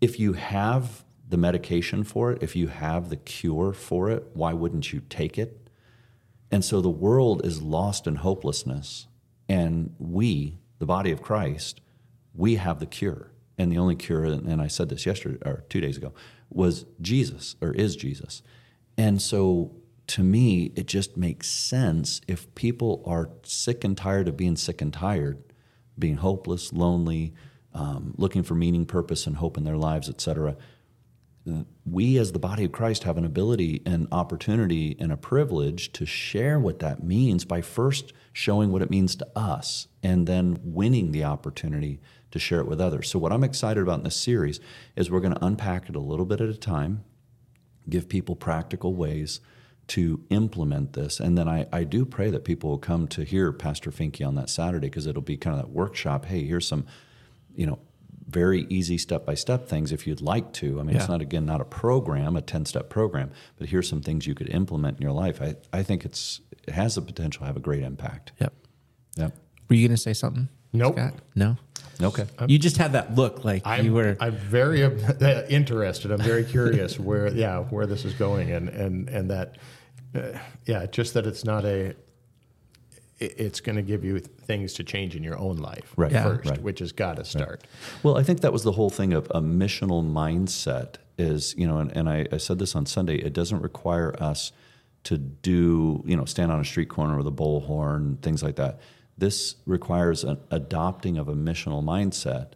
If 0.00 0.20
you 0.20 0.34
have 0.34 1.04
the 1.28 1.36
medication 1.36 2.04
for 2.04 2.32
it, 2.32 2.42
if 2.42 2.56
you 2.56 2.68
have 2.68 3.10
the 3.10 3.16
cure 3.16 3.72
for 3.72 4.10
it, 4.10 4.28
why 4.32 4.52
wouldn't 4.52 4.92
you 4.92 5.02
take 5.08 5.36
it? 5.38 5.68
And 6.50 6.64
so 6.64 6.80
the 6.80 6.88
world 6.88 7.44
is 7.44 7.60
lost 7.60 8.06
in 8.06 8.16
hopelessness, 8.16 9.06
and 9.48 9.94
we, 9.98 10.58
the 10.78 10.86
body 10.86 11.10
of 11.10 11.20
Christ, 11.20 11.80
we 12.34 12.56
have 12.56 12.78
the 12.80 12.86
cure. 12.86 13.32
And 13.58 13.72
the 13.72 13.78
only 13.78 13.96
cure, 13.96 14.24
and 14.24 14.62
I 14.62 14.68
said 14.68 14.88
this 14.88 15.04
yesterday 15.04 15.38
or 15.44 15.64
two 15.68 15.80
days 15.80 15.96
ago, 15.96 16.14
was 16.48 16.86
Jesus 17.00 17.56
or 17.60 17.72
is 17.72 17.96
Jesus. 17.96 18.40
And 18.96 19.20
so 19.20 19.74
to 20.08 20.22
me, 20.22 20.72
it 20.74 20.86
just 20.86 21.16
makes 21.16 21.48
sense 21.48 22.20
if 22.26 22.52
people 22.54 23.02
are 23.06 23.30
sick 23.42 23.84
and 23.84 23.96
tired 23.96 24.28
of 24.28 24.36
being 24.36 24.56
sick 24.56 24.80
and 24.80 24.92
tired, 24.92 25.42
being 25.98 26.16
hopeless, 26.16 26.72
lonely, 26.72 27.34
um, 27.74 28.14
looking 28.16 28.42
for 28.42 28.54
meaning, 28.54 28.86
purpose, 28.86 29.26
and 29.26 29.36
hope 29.36 29.56
in 29.56 29.64
their 29.64 29.76
lives, 29.76 30.08
etc 30.08 30.56
we 31.84 32.18
as 32.18 32.32
the 32.32 32.38
body 32.38 32.64
of 32.64 32.72
Christ 32.72 33.04
have 33.04 33.16
an 33.16 33.24
ability 33.24 33.82
an 33.86 34.08
opportunity 34.12 34.96
and 34.98 35.12
a 35.12 35.16
privilege 35.16 35.92
to 35.92 36.06
share 36.06 36.58
what 36.58 36.78
that 36.80 37.02
means 37.02 37.44
by 37.44 37.60
first 37.60 38.12
showing 38.32 38.72
what 38.72 38.82
it 38.82 38.90
means 38.90 39.16
to 39.16 39.26
us 39.36 39.88
and 40.02 40.26
then 40.26 40.58
winning 40.62 41.12
the 41.12 41.24
opportunity 41.24 42.00
to 42.30 42.38
share 42.38 42.60
it 42.60 42.66
with 42.66 42.80
others. 42.80 43.08
So 43.08 43.18
what 43.18 43.32
I'm 43.32 43.44
excited 43.44 43.82
about 43.82 43.98
in 43.98 44.04
this 44.04 44.16
series 44.16 44.60
is 44.96 45.10
we're 45.10 45.20
going 45.20 45.34
to 45.34 45.44
unpack 45.44 45.88
it 45.88 45.96
a 45.96 46.00
little 46.00 46.26
bit 46.26 46.40
at 46.40 46.48
a 46.48 46.54
time, 46.54 47.04
give 47.88 48.08
people 48.08 48.36
practical 48.36 48.94
ways 48.94 49.40
to 49.88 50.22
implement 50.30 50.92
this. 50.92 51.18
And 51.18 51.36
then 51.36 51.48
I, 51.48 51.66
I 51.72 51.84
do 51.84 52.04
pray 52.04 52.30
that 52.30 52.44
people 52.44 52.70
will 52.70 52.78
come 52.78 53.08
to 53.08 53.24
hear 53.24 53.52
Pastor 53.52 53.90
Finke 53.90 54.26
on 54.26 54.34
that 54.36 54.50
Saturday 54.50 54.88
because 54.88 55.06
it'll 55.06 55.22
be 55.22 55.36
kind 55.36 55.58
of 55.58 55.62
that 55.64 55.70
workshop. 55.70 56.26
Hey, 56.26 56.44
here's 56.44 56.66
some, 56.66 56.86
you 57.54 57.66
know, 57.66 57.78
very 58.28 58.66
easy 58.68 58.98
step 58.98 59.24
by 59.24 59.34
step 59.34 59.66
things 59.66 59.90
if 59.90 60.06
you'd 60.06 60.20
like 60.20 60.52
to. 60.52 60.78
I 60.78 60.82
mean, 60.82 60.96
it's 60.96 61.08
not, 61.08 61.22
again, 61.22 61.46
not 61.46 61.62
a 61.62 61.64
program, 61.64 62.36
a 62.36 62.42
10 62.42 62.66
step 62.66 62.90
program, 62.90 63.30
but 63.56 63.70
here's 63.70 63.88
some 63.88 64.02
things 64.02 64.26
you 64.26 64.34
could 64.34 64.50
implement 64.50 64.98
in 64.98 65.02
your 65.02 65.12
life. 65.12 65.40
I, 65.40 65.56
I 65.72 65.82
think 65.82 66.04
it's, 66.04 66.42
it 66.66 66.74
has 66.74 66.96
the 66.96 67.00
potential 67.00 67.40
to 67.40 67.46
have 67.46 67.56
a 67.56 67.60
great 67.60 67.82
impact. 67.82 68.32
Yep. 68.38 68.52
Yep. 69.16 69.36
Were 69.70 69.76
you 69.76 69.88
going 69.88 69.96
to 69.96 70.02
say 70.02 70.12
something? 70.12 70.48
Nope. 70.74 70.96
Scott? 70.96 71.14
No. 71.34 71.56
Okay. 72.00 72.26
you 72.46 72.58
just 72.58 72.76
had 72.76 72.92
that 72.92 73.14
look 73.16 73.44
like 73.44 73.66
I'm, 73.66 73.84
you 73.84 73.92
were. 73.92 74.16
I'm 74.20 74.36
very 74.36 74.82
interested. 75.48 76.12
I'm 76.12 76.20
very 76.20 76.44
curious 76.44 76.98
where, 76.98 77.28
yeah, 77.28 77.60
where 77.60 77.86
this 77.86 78.04
is 78.04 78.14
going, 78.14 78.52
and 78.52 78.68
and 78.68 79.08
and 79.08 79.30
that, 79.30 79.56
uh, 80.14 80.38
yeah, 80.66 80.86
just 80.86 81.14
that 81.14 81.26
it's 81.26 81.44
not 81.44 81.64
a. 81.64 81.94
It's 83.20 83.58
going 83.60 83.74
to 83.74 83.82
give 83.82 84.04
you 84.04 84.20
things 84.20 84.74
to 84.74 84.84
change 84.84 85.16
in 85.16 85.24
your 85.24 85.36
own 85.36 85.56
life 85.56 85.92
Right, 85.96 86.12
Yeah. 86.12 86.22
first, 86.22 86.50
right. 86.50 86.62
which 86.62 86.78
has 86.78 86.92
got 86.92 87.16
to 87.16 87.24
start. 87.24 87.64
Well, 88.04 88.16
I 88.16 88.22
think 88.22 88.42
that 88.42 88.52
was 88.52 88.62
the 88.62 88.70
whole 88.70 88.90
thing 88.90 89.12
of 89.12 89.26
a 89.34 89.40
missional 89.40 90.08
mindset 90.08 90.96
is, 91.18 91.52
you 91.58 91.66
know, 91.66 91.78
and, 91.78 91.90
and 91.96 92.08
I, 92.08 92.26
I 92.30 92.36
said 92.36 92.60
this 92.60 92.76
on 92.76 92.86
Sunday, 92.86 93.16
it 93.16 93.32
doesn't 93.32 93.60
require 93.60 94.14
us 94.22 94.52
to 95.02 95.18
do, 95.18 96.00
you 96.06 96.16
know, 96.16 96.26
stand 96.26 96.52
on 96.52 96.60
a 96.60 96.64
street 96.64 96.90
corner 96.90 97.16
with 97.16 97.26
a 97.26 97.32
bullhorn, 97.32 98.22
things 98.22 98.40
like 98.40 98.54
that. 98.54 98.78
This 99.16 99.56
requires 99.66 100.22
an 100.22 100.38
adopting 100.52 101.18
of 101.18 101.26
a 101.28 101.34
missional 101.34 101.82
mindset. 101.82 102.52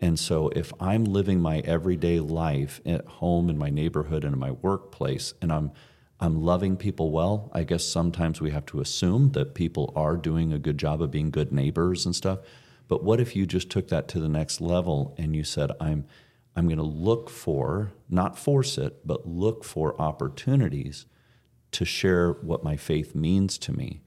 And 0.00 0.18
so 0.18 0.48
if 0.48 0.72
I'm 0.80 1.04
living 1.04 1.40
my 1.40 1.58
everyday 1.60 2.18
life 2.18 2.80
at 2.84 3.06
home, 3.06 3.48
in 3.48 3.56
my 3.56 3.70
neighborhood, 3.70 4.24
and 4.24 4.32
in 4.32 4.40
my 4.40 4.50
workplace, 4.50 5.34
and 5.40 5.52
I'm 5.52 5.70
I'm 6.20 6.42
loving 6.42 6.76
people 6.76 7.10
well, 7.10 7.50
I 7.54 7.64
guess 7.64 7.84
sometimes 7.84 8.40
we 8.40 8.50
have 8.50 8.66
to 8.66 8.80
assume 8.80 9.32
that 9.32 9.54
people 9.54 9.92
are 9.96 10.16
doing 10.16 10.52
a 10.52 10.58
good 10.58 10.76
job 10.76 11.00
of 11.00 11.10
being 11.10 11.30
good 11.30 11.50
neighbors 11.50 12.04
and 12.04 12.14
stuff. 12.14 12.40
But 12.88 13.02
what 13.02 13.20
if 13.20 13.34
you 13.34 13.46
just 13.46 13.70
took 13.70 13.88
that 13.88 14.06
to 14.08 14.20
the 14.20 14.28
next 14.28 14.60
level 14.60 15.14
and 15.16 15.34
you 15.34 15.44
said, 15.44 15.70
I'm 15.80 16.06
I'm 16.56 16.66
going 16.66 16.78
to 16.78 16.82
look 16.82 17.30
for, 17.30 17.92
not 18.08 18.38
force 18.38 18.76
it, 18.76 19.06
but 19.06 19.26
look 19.26 19.62
for 19.64 19.98
opportunities 20.00 21.06
to 21.72 21.84
share 21.84 22.32
what 22.32 22.64
my 22.64 22.76
faith 22.76 23.14
means 23.14 23.56
to 23.58 23.72
me. 23.72 24.02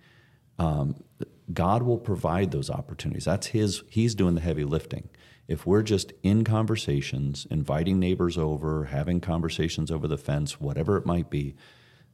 Um, 0.60 1.04
God 1.52 1.84
will 1.84 1.98
provide 1.98 2.52
those 2.52 2.70
opportunities. 2.70 3.26
That's 3.26 3.48
His, 3.48 3.84
He's 3.90 4.14
doing 4.14 4.36
the 4.36 4.42
heavy 4.42 4.66
lifting. 4.66 5.10
If 5.48 5.66
we're 5.66 5.84
just 5.84 6.14
in 6.22 6.44
conversations, 6.44 7.48
inviting 7.50 8.00
neighbors 8.00 8.38
over, 8.38 8.86
having 8.86 9.20
conversations 9.20 9.90
over 9.90 10.08
the 10.08 10.18
fence, 10.18 10.60
whatever 10.60 10.98
it 10.98 11.06
might 11.06 11.30
be, 11.30 11.56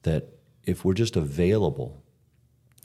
that 0.03 0.29
if 0.63 0.85
we're 0.85 0.93
just 0.93 1.15
available, 1.15 2.03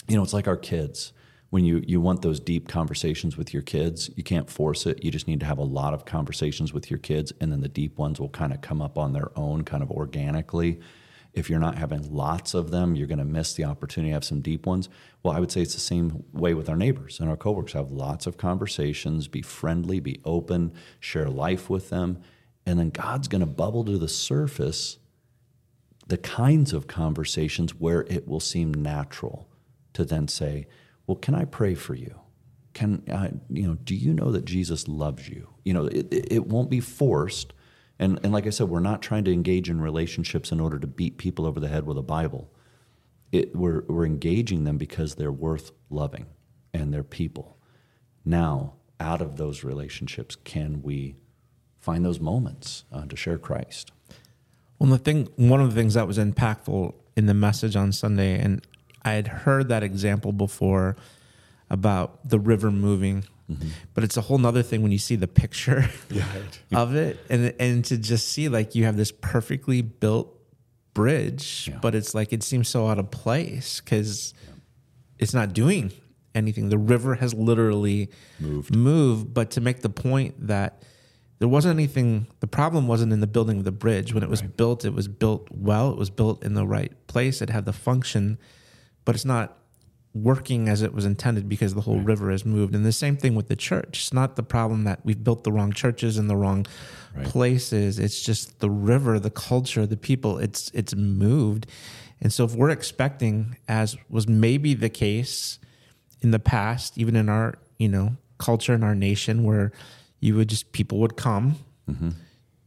you 0.09 0.17
know, 0.17 0.23
it's 0.23 0.33
like 0.33 0.49
our 0.49 0.57
kids. 0.57 1.13
When 1.51 1.65
you, 1.65 1.85
you 1.87 2.01
want 2.01 2.23
those 2.23 2.41
deep 2.41 2.67
conversations 2.67 3.37
with 3.37 3.53
your 3.53 3.63
kids, 3.63 4.11
you 4.17 4.25
can't 4.25 4.51
force 4.51 4.87
it. 4.87 5.05
You 5.05 5.13
just 5.13 5.29
need 5.29 5.39
to 5.41 5.47
have 5.47 5.59
a 5.59 5.65
lot 5.65 5.95
of 5.95 6.05
conversations 6.05 6.73
with 6.73 6.91
your 6.91 6.99
kids, 6.99 7.33
and 7.41 7.53
then 7.53 7.61
the 7.61 7.69
deep 7.69 7.97
ones 7.97 8.19
will 8.19 8.29
kind 8.29 8.53
of 8.53 8.61
come 8.61 8.83
up 8.83 8.99
on 8.99 9.13
their 9.13 9.31
own, 9.37 9.63
kind 9.63 9.83
of 9.83 9.91
organically 9.91 10.81
if 11.35 11.51
you're 11.51 11.59
not 11.59 11.77
having 11.77 12.15
lots 12.15 12.55
of 12.55 12.71
them, 12.71 12.95
you're 12.95 13.09
going 13.09 13.19
to 13.19 13.25
miss 13.25 13.55
the 13.55 13.65
opportunity 13.65 14.11
to 14.11 14.15
have 14.15 14.25
some 14.25 14.41
deep 14.41 14.67
ones. 14.67 14.89
Well, 15.23 15.35
I 15.35 15.41
would 15.41 15.51
say 15.51 15.63
it's 15.63 15.75
the 15.75 15.81
same 15.81 16.25
way 16.33 16.55
with 16.55 16.69
our 16.69 16.77
neighbors 16.77 17.19
and 17.19 17.29
our 17.29 17.37
coworkers. 17.37 17.73
Have 17.73 17.91
lots 17.91 18.27
of 18.27 18.39
conversations, 18.39 19.27
be 19.27 19.43
friendly, 19.43 19.99
be 20.01 20.21
open, 20.25 20.73
share 21.01 21.29
life 21.29 21.69
with 21.69 21.91
them, 21.91 22.23
and 22.65 22.79
then 22.79 22.91
God's 22.91 23.29
going 23.29 23.41
to 23.41 23.47
bubble 23.47 23.85
to 23.85 23.99
the 23.99 24.09
surface 24.09 24.99
the 26.07 26.19
kinds 26.19 26.73
of 26.73 26.87
conversations 26.87 27.75
where 27.75 28.03
it 28.03 28.29
will 28.29 28.41
seem 28.41 28.73
natural 28.73 29.49
to 29.95 30.05
then 30.05 30.29
say, 30.29 30.67
"Well, 31.07 31.17
can 31.17 31.35
I 31.35 31.45
pray 31.45 31.75
for 31.75 31.95
you?" 31.95 32.21
Can 32.73 33.05
I, 33.09 33.31
you 33.49 33.69
know, 33.69 33.75
do 33.75 33.95
you 33.95 34.13
know 34.13 34.33
that 34.33 34.45
Jesus 34.45 34.89
loves 34.89 35.29
you? 35.29 35.49
You 35.65 35.75
know, 35.75 35.87
it, 35.87 36.09
it 36.13 36.47
won't 36.49 36.71
be 36.71 36.81
forced 36.81 37.53
and, 37.99 38.19
and 38.23 38.33
like 38.33 38.47
I 38.47 38.51
said, 38.51 38.69
we're 38.69 38.81
not 38.81 39.03
trying 39.03 39.25
to 39.25 39.33
engage 39.33 39.71
in 39.71 39.81
relationships 39.81 40.51
in 40.51 40.61
order 40.61 40.79
to 40.79 40.87
beat 40.87 41.17
people 41.17 41.47
over 41.47 41.61
the 41.61 41.69
head 41.69 41.87
with 41.87 41.97
a 41.97 42.03
Bible. 42.03 42.51
It, 43.31 43.55
we're, 43.55 43.85
we're 43.87 44.07
engaging 44.07 44.65
them 44.65 44.79
because 44.79 45.15
they're 45.15 45.33
worth 45.33 45.73
loving 45.91 46.27
and 46.73 46.93
they're 46.93 47.05
people. 47.05 47.59
Now, 48.25 48.75
out 48.99 49.21
of 49.21 49.37
those 49.37 49.65
relationships, 49.65 50.37
can 50.37 50.83
we 50.83 51.17
find 51.79 52.05
those 52.05 52.21
moments 52.21 52.85
uh, 52.93 53.07
to 53.07 53.17
share 53.17 53.39
Christ? 53.39 53.93
Well, 54.85 54.93
the 54.93 54.99
thing, 54.99 55.29
one 55.37 55.61
of 55.61 55.71
the 55.75 55.81
things 55.81 55.95
that 55.95 56.07
was 56.07 56.19
impactful 56.19 56.95
in 57.17 57.27
the 57.27 57.35
message 57.35 57.75
on 57.75 57.93
Sunday, 57.93 58.39
and 58.39 58.67
I 59.03 59.13
had 59.13 59.29
heard 59.29 59.69
that 59.69 59.83
example 59.83 60.33
before 60.33 60.97
about 61.71 62.29
the 62.29 62.39
river 62.39 62.71
moving 62.71 63.25
Mm-hmm. 63.51 63.69
But 63.93 64.05
it's 64.05 64.17
a 64.17 64.23
whole 64.23 64.39
nother 64.39 64.63
thing 64.63 64.83
when 64.83 64.91
you 64.91 64.99
see 64.99 65.17
the 65.17 65.29
picture 65.29 65.89
right. 66.11 66.61
of 66.73 66.95
it 66.95 67.19
and 67.29 67.55
and 67.61 67.85
to 67.87 67.99
just 67.99 68.29
see 68.29 68.49
like 68.49 68.75
you 68.75 68.85
have 68.85 68.97
this 68.97 69.13
perfectly 69.13 69.83
built 69.83 70.35
bridge, 70.95 71.69
yeah. 71.71 71.79
but 71.83 71.95
it's 71.95 72.15
like 72.15 72.33
it 72.33 72.43
seems 72.43 72.69
so 72.69 72.89
out 72.89 72.99
of 72.99 73.11
place 73.11 73.81
because 73.81 74.33
yeah. 74.47 74.55
it's 75.19 75.35
not 75.35 75.53
doing 75.53 75.93
anything. 76.35 76.71
The 76.71 76.79
river 76.79 77.17
has 77.17 77.35
literally 77.35 78.09
moved. 78.41 78.75
moved, 78.75 79.35
but 79.35 79.51
to 79.53 79.61
make 79.61 79.83
the 79.83 79.91
point 79.91 80.47
that 80.47 80.83
there 81.39 81.49
wasn't 81.49 81.75
anything 81.75 82.27
the 82.41 82.47
problem 82.47 82.87
wasn't 82.87 83.13
in 83.13 83.21
the 83.21 83.27
building 83.27 83.59
of 83.59 83.65
the 83.65 83.73
bridge 83.73 84.15
when 84.15 84.23
it 84.23 84.29
was 84.29 84.43
right. 84.43 84.57
built 84.57 84.85
it 84.85 84.95
was 84.95 85.09
built 85.09 85.49
well 85.51 85.91
it 85.91 85.99
was 85.99 86.11
built 86.11 86.43
in 86.45 86.55
the 86.55 86.67
right 86.67 86.93
place 87.07 87.43
it 87.43 87.51
had 87.51 87.65
the 87.65 87.73
function 87.73 88.39
but 89.05 89.15
it's 89.15 89.25
not 89.25 89.59
working 90.15 90.69
as 90.69 90.81
it 90.81 90.95
was 90.95 91.05
intended 91.05 91.49
because 91.49 91.75
the 91.75 91.81
whole 91.81 91.97
right. 91.97 92.07
river 92.07 92.31
has 92.31 92.45
moved. 92.45 92.75
And 92.75 92.87
the 92.87 92.93
same 92.93 93.17
thing 93.17 93.35
with 93.35 93.49
the 93.49 93.57
church. 93.57 93.99
It's 93.99 94.13
not 94.13 94.37
the 94.37 94.43
problem 94.45 94.85
that 94.85 95.01
we've 95.05 95.23
built 95.23 95.43
the 95.43 95.51
wrong 95.51 95.73
churches 95.73 96.17
in 96.17 96.29
the 96.29 96.37
wrong 96.37 96.67
right. 97.17 97.27
places. 97.27 97.99
It's 97.99 98.23
just 98.23 98.61
the 98.61 98.71
river, 98.71 99.19
the 99.19 99.31
culture, 99.31 99.87
the 99.87 99.97
people. 99.97 100.39
It's 100.39 100.71
it's 100.73 100.95
moved. 100.95 101.67
And 102.21 102.33
so 102.33 102.45
if 102.45 102.55
we're 102.55 102.71
expecting, 102.71 103.57
as 103.69 103.97
was 104.09 104.29
maybe 104.29 104.73
the 104.73 104.89
case 104.89 105.59
in 106.21 106.31
the 106.31 106.39
past, 106.39 106.97
even 106.97 107.17
in 107.17 107.29
our, 107.29 107.59
you 107.79 107.89
know, 107.89 108.17
culture 108.39 108.73
in 108.73 108.85
our 108.85 108.95
nation 108.95 109.43
where 109.43 109.73
you 110.21 110.37
would 110.37 110.49
just 110.49 110.73
people 110.73 110.99
would 110.99 111.17
come. 111.17 111.57
Mm-hmm 111.89 112.11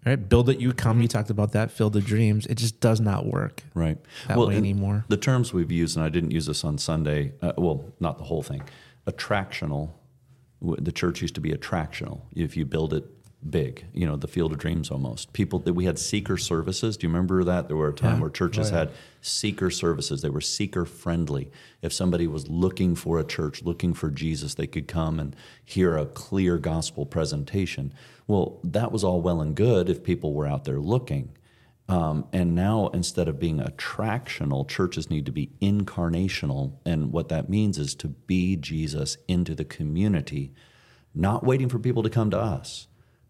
right? 0.08 0.30
Build 0.30 0.50
it, 0.50 0.60
you 0.60 0.74
come. 0.74 1.02
You 1.02 1.08
talked 1.08 1.30
about 1.30 1.52
that. 1.52 1.72
Field 1.72 1.96
of 1.96 2.06
dreams. 2.06 2.46
It 2.46 2.56
just 2.56 2.80
does 2.80 3.00
not 3.00 3.26
work, 3.26 3.64
right? 3.74 3.98
That 4.28 4.38
well, 4.38 4.48
way 4.48 4.56
anymore. 4.56 5.06
The 5.10 5.18
terms 5.18 5.54
we've 5.54 5.72
used, 5.72 5.98
and 5.98 6.06
I 6.06 6.10
didn't 6.10 6.32
use 6.32 6.46
this 6.46 6.64
on 6.64 6.78
Sunday. 6.78 7.34
Uh, 7.42 7.54
well, 7.58 7.94
not 8.00 8.18
the 8.18 8.24
whole 8.24 8.44
thing. 8.44 8.64
Attractional. 9.06 9.92
The 10.62 10.92
church 10.92 11.22
used 11.22 11.36
to 11.36 11.42
be 11.42 11.52
attractional. 11.52 12.22
If 12.34 12.58
you 12.58 12.66
build 12.66 12.94
it 12.94 13.06
big, 13.52 13.86
you 13.94 14.06
know, 14.06 14.16
the 14.16 14.28
field 14.28 14.52
of 14.52 14.58
dreams 14.58 14.92
almost. 14.92 15.34
People 15.34 15.60
that 15.60 15.74
we 15.74 15.86
had 15.86 15.98
seeker 15.98 16.38
services. 16.38 16.98
Do 16.98 17.08
you 17.08 17.14
remember 17.14 17.44
that? 17.44 17.68
There 17.68 17.78
were 17.78 17.90
a 17.90 17.94
time 17.94 18.16
yeah. 18.16 18.22
where 18.22 18.30
churches 18.30 18.72
oh, 18.72 18.74
yeah. 18.74 18.80
had 18.80 18.92
seeker 19.22 19.70
services. 19.70 20.22
They 20.22 20.30
were 20.30 20.42
seeker 20.42 20.86
friendly. 20.86 21.52
If 21.82 21.94
somebody 21.94 22.28
was 22.28 22.48
looking 22.48 22.96
for 22.96 23.20
a 23.20 23.24
church, 23.24 23.64
looking 23.64 23.94
for 23.94 24.10
Jesus, 24.10 24.56
they 24.56 24.68
could 24.68 24.88
come 24.88 25.20
and 25.20 25.36
hear 25.64 25.98
a 25.98 26.06
clear 26.06 26.58
gospel 26.58 27.06
presentation. 27.06 27.94
Well, 28.28 28.60
that 28.64 28.92
was 28.92 29.04
all 29.04 29.22
well 29.22 29.42
and 29.42 29.56
good 29.56 29.90
if 29.90 30.04
people 30.04 30.34
were 30.34 30.48
out 30.48 30.66
there 30.66 30.80
looking. 30.80 31.38
Um, 31.90 32.28
and 32.34 32.54
now, 32.54 32.90
instead 32.90 33.30
of 33.30 33.40
being 33.40 33.60
attractional, 33.60 34.68
churches 34.68 35.10
need 35.10 35.26
to 35.26 35.32
be 35.32 35.52
incarnational. 35.62 36.74
And 36.86 37.14
what 37.14 37.30
that 37.30 37.50
means 37.50 37.78
is 37.78 37.96
to 37.96 38.10
be 38.10 38.58
Jesus 38.58 39.18
into 39.28 39.56
the 39.56 39.64
community, 39.64 40.54
not 41.16 41.46
waiting 41.46 41.70
for 41.70 41.80
people 41.80 42.04
to 42.04 42.10
come 42.10 42.30
to 42.32 42.38
us, 42.40 42.88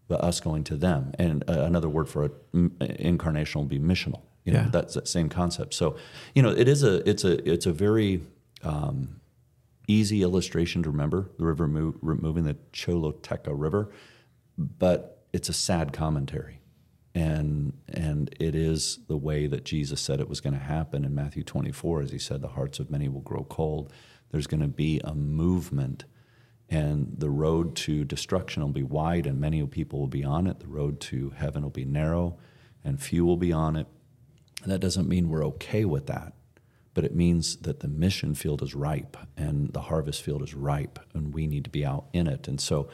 but 0.08 0.22
us 0.22 0.40
going 0.40 0.64
to 0.64 0.76
them. 0.76 1.12
And 1.18 1.44
uh, 1.48 1.62
another 1.62 1.88
word 1.88 2.08
for 2.08 2.24
it, 2.24 2.52
incarnational 2.52 3.60
would 3.60 3.68
be 3.68 3.78
missional. 3.78 4.22
You 4.44 4.54
know, 4.54 4.60
yeah. 4.60 4.68
that's 4.70 4.94
that 4.94 5.06
same 5.06 5.28
concept. 5.28 5.74
So, 5.74 5.96
you 6.34 6.42
know, 6.42 6.50
it 6.50 6.68
is 6.68 6.82
a 6.82 7.08
it's 7.08 7.22
a 7.22 7.50
it's 7.50 7.66
a 7.66 7.72
very 7.72 8.22
um, 8.62 9.20
easy 9.86 10.22
illustration 10.22 10.82
to 10.84 10.90
remember. 10.90 11.30
The 11.38 11.44
river 11.44 11.68
move, 11.68 12.02
moving 12.02 12.44
the 12.44 12.56
Choluteca 12.72 13.50
River 13.52 13.90
but 14.58 15.22
it's 15.32 15.48
a 15.48 15.52
sad 15.52 15.92
commentary. 15.92 16.60
And, 17.14 17.72
and 17.88 18.34
it 18.38 18.54
is 18.54 18.98
the 19.08 19.16
way 19.16 19.46
that 19.46 19.64
Jesus 19.64 20.00
said 20.00 20.20
it 20.20 20.28
was 20.28 20.40
going 20.40 20.54
to 20.54 20.60
happen 20.60 21.04
in 21.04 21.14
Matthew 21.14 21.42
24, 21.42 22.02
as 22.02 22.10
he 22.10 22.18
said, 22.18 22.42
the 22.42 22.48
hearts 22.48 22.78
of 22.78 22.90
many 22.90 23.08
will 23.08 23.22
grow 23.22 23.44
cold. 23.44 23.92
There's 24.30 24.46
going 24.46 24.60
to 24.60 24.68
be 24.68 25.00
a 25.02 25.14
movement, 25.14 26.04
and 26.70 27.14
the 27.16 27.30
road 27.30 27.74
to 27.76 28.04
destruction 28.04 28.62
will 28.62 28.70
be 28.70 28.82
wide, 28.82 29.26
and 29.26 29.40
many 29.40 29.64
people 29.66 29.98
will 29.98 30.06
be 30.06 30.24
on 30.24 30.46
it. 30.46 30.60
The 30.60 30.66
road 30.66 31.00
to 31.02 31.30
heaven 31.30 31.62
will 31.62 31.70
be 31.70 31.84
narrow, 31.84 32.36
and 32.84 33.00
few 33.00 33.24
will 33.24 33.36
be 33.36 33.52
on 33.52 33.76
it. 33.76 33.86
And 34.62 34.72
that 34.72 34.80
doesn't 34.80 35.08
mean 35.08 35.28
we're 35.28 35.46
okay 35.46 35.84
with 35.84 36.06
that, 36.06 36.34
but 36.94 37.04
it 37.04 37.14
means 37.14 37.56
that 37.58 37.80
the 37.80 37.88
mission 37.88 38.34
field 38.34 38.62
is 38.62 38.74
ripe 38.74 39.16
and 39.36 39.72
the 39.72 39.82
harvest 39.82 40.22
field 40.22 40.42
is 40.42 40.54
ripe, 40.54 40.98
and 41.14 41.32
we 41.32 41.46
need 41.46 41.64
to 41.64 41.70
be 41.70 41.86
out 41.86 42.06
in 42.12 42.26
it. 42.26 42.48
And 42.48 42.60
so 42.60 42.88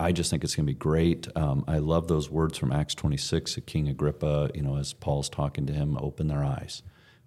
I 0.00 0.10
just 0.10 0.30
think 0.30 0.42
it's 0.42 0.56
going 0.56 0.66
to 0.66 0.72
be 0.72 0.78
great. 0.78 1.28
Um, 1.36 1.64
I 1.68 1.78
love 1.78 2.08
those 2.08 2.28
words 2.28 2.58
from 2.58 2.72
Acts 2.72 2.94
26 2.94 3.58
at 3.58 3.66
King 3.66 3.88
Agrippa, 3.88 4.50
you 4.54 4.62
know, 4.62 4.76
as 4.76 4.92
Paul's 4.94 5.28
talking 5.28 5.66
to 5.66 5.72
him, 5.72 5.96
open 6.00 6.26
their 6.26 6.42
eyes. 6.42 6.82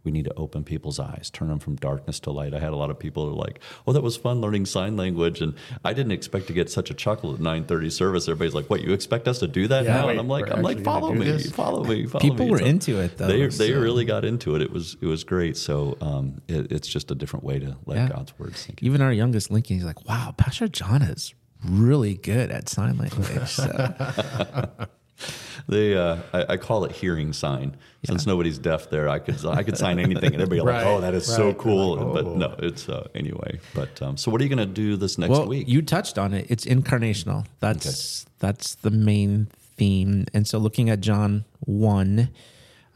We 0.06 0.12
need 0.12 0.26
to 0.26 0.34
open 0.36 0.64
people's 0.64 1.00
eyes, 1.00 1.30
turn 1.32 1.50
them 1.50 1.60
from 1.60 1.76
darkness 1.76 2.20
to 2.22 2.32
light. 2.32 2.54
I 2.54 2.60
had 2.60 2.72
a 2.72 2.76
lot 2.76 2.90
of 2.90 3.00
people 3.00 3.26
who 3.26 3.36
were 3.36 3.44
like, 3.44 3.60
"Oh, 3.86 3.94
that 3.94 4.04
was 4.04 4.16
fun 4.16 4.40
learning 4.40 4.68
sign 4.68 4.96
language," 4.96 5.42
and 5.42 5.56
I 5.84 5.94
didn't 5.94 6.14
expect 6.14 6.48
to 6.48 6.54
get 6.54 6.70
such 6.70 6.90
a 6.90 6.94
chuckle 6.94 7.34
at 7.34 7.40
9:30 7.40 7.90
service. 7.90 8.28
Everybody's 8.28 8.54
like, 8.54 8.70
"What? 8.70 8.82
You 8.82 8.94
expect 8.94 9.28
us 9.28 9.40
to 9.40 9.48
do 9.48 9.68
that 9.68 9.84
yeah, 9.84 9.96
now?" 9.96 10.08
Wait, 10.08 10.12
and 10.12 10.20
I'm 10.20 10.28
like, 10.28 10.50
"I'm 10.50 10.62
like, 10.62 10.82
follow 10.84 11.14
me, 11.14 11.38
follow 11.50 11.84
me, 11.84 12.06
follow 12.06 12.22
people 12.22 12.46
me." 12.46 12.46
People 12.46 12.50
were 12.50 12.60
so 12.60 12.66
into 12.66 13.00
it 13.00 13.18
though. 13.18 13.28
They 13.28 13.48
they 13.48 13.74
really 13.74 14.06
got 14.06 14.24
into 14.24 14.56
it. 14.56 14.62
It 14.62 14.72
was 14.72 14.96
it 15.02 15.08
was 15.08 15.24
great. 15.24 15.58
So 15.58 15.98
um, 16.02 16.42
it, 16.48 16.72
it's 16.72 16.88
just 16.88 17.12
a 17.12 17.16
different 17.16 17.44
way 17.44 17.60
to 17.60 17.76
let 17.86 17.98
yeah. 17.98 18.10
God's 18.10 18.38
words 18.38 18.60
sink. 18.60 18.84
Even 18.84 19.02
our 19.02 19.12
youngest 19.12 19.52
Lincoln, 19.52 19.78
he's 19.78 19.86
like, 19.86 20.08
"Wow, 20.08 20.34
Pastor 20.38 20.68
John 20.68 21.02
is 21.02 21.34
really 21.64 22.16
good 22.16 22.52
at 22.52 22.70
sign 22.70 22.98
language. 22.98 23.50
So. 23.50 24.86
they, 25.68 25.96
uh, 25.96 26.18
I, 26.34 26.46
I, 26.50 26.58
call 26.58 26.86
it 26.86 26.92
hearing 26.92 27.34
sign. 27.34 27.78
Yeah. 28.02 28.12
Since 28.12 28.26
nobody's 28.26 28.58
deaf 28.58 28.90
there, 28.90 29.10
I 29.10 29.20
could 29.20 29.44
I 29.46 29.64
could 29.64 29.78
sign 29.78 30.00
anything, 30.00 30.34
and 30.34 30.42
everybody 30.42 30.62
right, 30.62 30.78
like, 30.84 30.86
oh, 30.86 31.02
that 31.02 31.14
is 31.14 31.28
right. 31.30 31.36
so 31.36 31.54
cool. 31.54 31.96
Like, 31.96 32.06
oh. 32.06 32.14
But 32.14 32.26
no, 32.38 32.56
it's 32.60 32.90
uh, 32.90 33.08
anyway. 33.16 33.60
But 33.74 34.02
um, 34.02 34.18
so, 34.18 34.32
what 34.32 34.42
are 34.42 34.44
you 34.44 34.54
going 34.54 34.68
to 34.68 34.74
do 34.74 34.96
this 34.98 35.18
next 35.18 35.32
well, 35.32 35.48
week? 35.48 35.68
You 35.68 35.82
touched 35.82 36.18
on 36.18 36.34
it. 36.34 36.48
It's 36.50 36.66
incarnational. 36.66 37.46
That's 37.60 38.24
okay. 38.26 38.32
that's 38.40 38.76
the 38.76 38.92
main 38.92 39.48
theme. 39.78 40.26
And 40.34 40.48
so, 40.48 40.58
looking 40.58 40.90
at 40.90 41.02
John 41.02 41.46
one. 41.60 42.30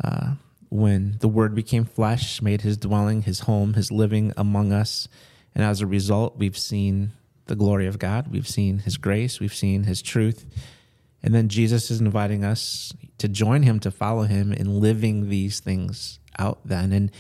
Uh, 0.03 0.35
when 0.69 1.17
the 1.19 1.27
Word 1.27 1.55
became 1.55 1.83
flesh, 1.83 2.41
made 2.41 2.61
his 2.61 2.77
dwelling, 2.77 3.23
his 3.23 3.41
home, 3.41 3.73
his 3.73 3.91
living 3.91 4.31
among 4.37 4.71
us. 4.71 5.07
And 5.55 5.63
as 5.63 5.81
a 5.81 5.87
result, 5.87 6.37
we've 6.37 6.57
seen 6.57 7.11
the 7.47 7.55
glory 7.55 7.87
of 7.87 7.99
God. 7.99 8.31
We've 8.31 8.47
seen 8.47 8.79
his 8.79 8.97
grace, 8.97 9.39
we've 9.39 9.53
seen 9.53 9.83
his 9.83 10.01
truth. 10.01 10.45
And 11.21 11.33
then 11.33 11.49
Jesus 11.49 11.91
is 11.91 11.99
inviting 11.99 12.43
us 12.43 12.93
to 13.17 13.27
join 13.27 13.63
him, 13.63 13.79
to 13.81 13.91
follow 13.91 14.23
him 14.23 14.53
in 14.53 14.79
living 14.79 15.29
these 15.29 15.59
things 15.59 16.19
out 16.37 16.59
then. 16.65 16.91
And 16.93 17.11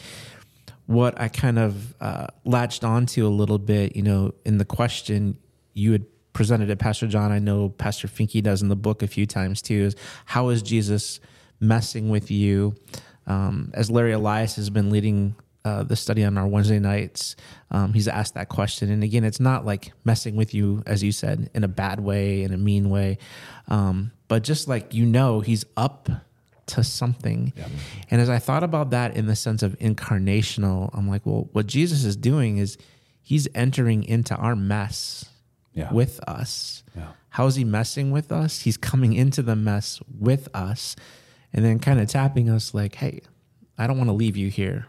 what 0.85 1.19
I 1.19 1.27
kind 1.27 1.59
of 1.59 1.93
uh, 2.01 2.27
latched 2.45 2.83
onto 2.83 3.27
a 3.27 3.29
little 3.29 3.59
bit, 3.59 3.95
you 3.95 4.01
know, 4.01 4.33
in 4.45 4.57
the 4.57 4.65
question, 4.65 5.37
you 5.73 5.91
had 5.91 6.05
presented 6.33 6.69
it, 6.69 6.79
Pastor 6.79 7.07
John. 7.07 7.31
I 7.31 7.39
know 7.39 7.69
Pastor 7.69 8.07
Finke 8.07 8.41
does 8.41 8.61
in 8.61 8.69
the 8.69 8.75
book 8.75 9.03
a 9.03 9.07
few 9.07 9.25
times 9.25 9.61
too. 9.61 9.75
Is 9.75 9.95
how 10.25 10.49
is 10.49 10.61
Jesus 10.61 11.19
messing 11.59 12.09
with 12.09 12.31
you? 12.31 12.75
Um, 13.27 13.71
as 13.73 13.91
Larry 13.91 14.13
Elias 14.13 14.55
has 14.55 14.69
been 14.69 14.89
leading 14.89 15.35
uh, 15.65 15.83
the 15.83 15.95
study 15.95 16.23
on 16.23 16.37
our 16.37 16.47
Wednesday 16.47 16.79
nights, 16.79 17.35
um, 17.71 17.93
he's 17.93 18.07
asked 18.07 18.33
that 18.35 18.49
question. 18.49 18.89
And 18.89 19.03
again, 19.03 19.23
it's 19.23 19.39
not 19.39 19.65
like 19.65 19.91
messing 20.05 20.35
with 20.35 20.53
you, 20.53 20.83
as 20.85 21.03
you 21.03 21.11
said, 21.11 21.49
in 21.53 21.63
a 21.63 21.67
bad 21.67 21.99
way, 21.99 22.43
in 22.43 22.53
a 22.53 22.57
mean 22.57 22.89
way, 22.89 23.17
um, 23.67 24.11
but 24.27 24.43
just 24.43 24.67
like 24.67 24.93
you 24.93 25.05
know, 25.05 25.41
he's 25.41 25.65
up 25.75 26.09
to 26.67 26.83
something. 26.83 27.53
Yeah. 27.55 27.67
And 28.09 28.21
as 28.21 28.29
I 28.29 28.39
thought 28.39 28.63
about 28.63 28.91
that 28.91 29.15
in 29.15 29.25
the 29.25 29.35
sense 29.35 29.63
of 29.63 29.77
incarnational, 29.79 30.89
I'm 30.93 31.07
like, 31.07 31.25
well, 31.25 31.49
what 31.51 31.67
Jesus 31.67 32.05
is 32.05 32.15
doing 32.15 32.57
is 32.57 32.77
he's 33.21 33.47
entering 33.53 34.03
into 34.03 34.35
our 34.35 34.55
mess 34.55 35.25
yeah. 35.73 35.91
with 35.91 36.19
us. 36.27 36.83
Yeah. 36.95 37.07
How 37.29 37.47
is 37.47 37.55
he 37.55 37.63
messing 37.63 38.11
with 38.11 38.31
us? 38.31 38.61
He's 38.61 38.77
coming 38.77 39.13
into 39.13 39.41
the 39.41 39.55
mess 39.55 39.99
with 40.19 40.47
us 40.53 40.95
and 41.53 41.65
then 41.65 41.79
kind 41.79 41.99
of 41.99 42.07
tapping 42.07 42.49
us 42.49 42.73
like, 42.73 42.95
hey, 42.95 43.21
I 43.77 43.87
don't 43.87 43.97
want 43.97 44.09
to 44.09 44.13
leave 44.13 44.37
you 44.37 44.49
here. 44.49 44.87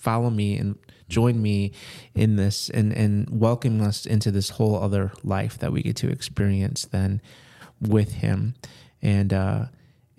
Follow 0.00 0.30
me 0.30 0.56
and 0.56 0.78
join 1.08 1.40
me 1.40 1.72
in 2.14 2.36
this 2.36 2.70
and, 2.70 2.92
and 2.92 3.28
welcome 3.30 3.80
us 3.82 4.06
into 4.06 4.30
this 4.30 4.50
whole 4.50 4.82
other 4.82 5.12
life 5.22 5.58
that 5.58 5.72
we 5.72 5.82
get 5.82 5.96
to 5.96 6.08
experience 6.08 6.86
then 6.86 7.20
with 7.80 8.12
him. 8.12 8.54
And 9.02 9.32
uh 9.32 9.66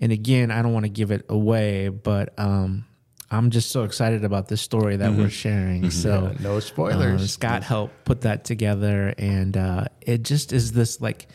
and 0.00 0.12
again, 0.12 0.50
I 0.50 0.62
don't 0.62 0.72
want 0.72 0.84
to 0.84 0.90
give 0.90 1.10
it 1.10 1.26
away, 1.28 1.88
but 1.88 2.38
um 2.38 2.84
I'm 3.32 3.50
just 3.50 3.70
so 3.70 3.84
excited 3.84 4.24
about 4.24 4.48
this 4.48 4.60
story 4.60 4.96
that 4.96 5.10
mm-hmm. 5.10 5.22
we're 5.22 5.30
sharing. 5.30 5.82
Mm-hmm. 5.82 5.90
So 5.90 6.32
yeah, 6.32 6.42
no 6.42 6.60
spoilers. 6.60 7.22
Uh, 7.22 7.26
Scott 7.26 7.62
helped 7.62 8.04
put 8.04 8.20
that 8.22 8.44
together, 8.44 9.14
and 9.16 9.56
uh, 9.56 9.84
it 10.02 10.22
just 10.22 10.52
is 10.52 10.72
this 10.72 11.00
like. 11.00 11.26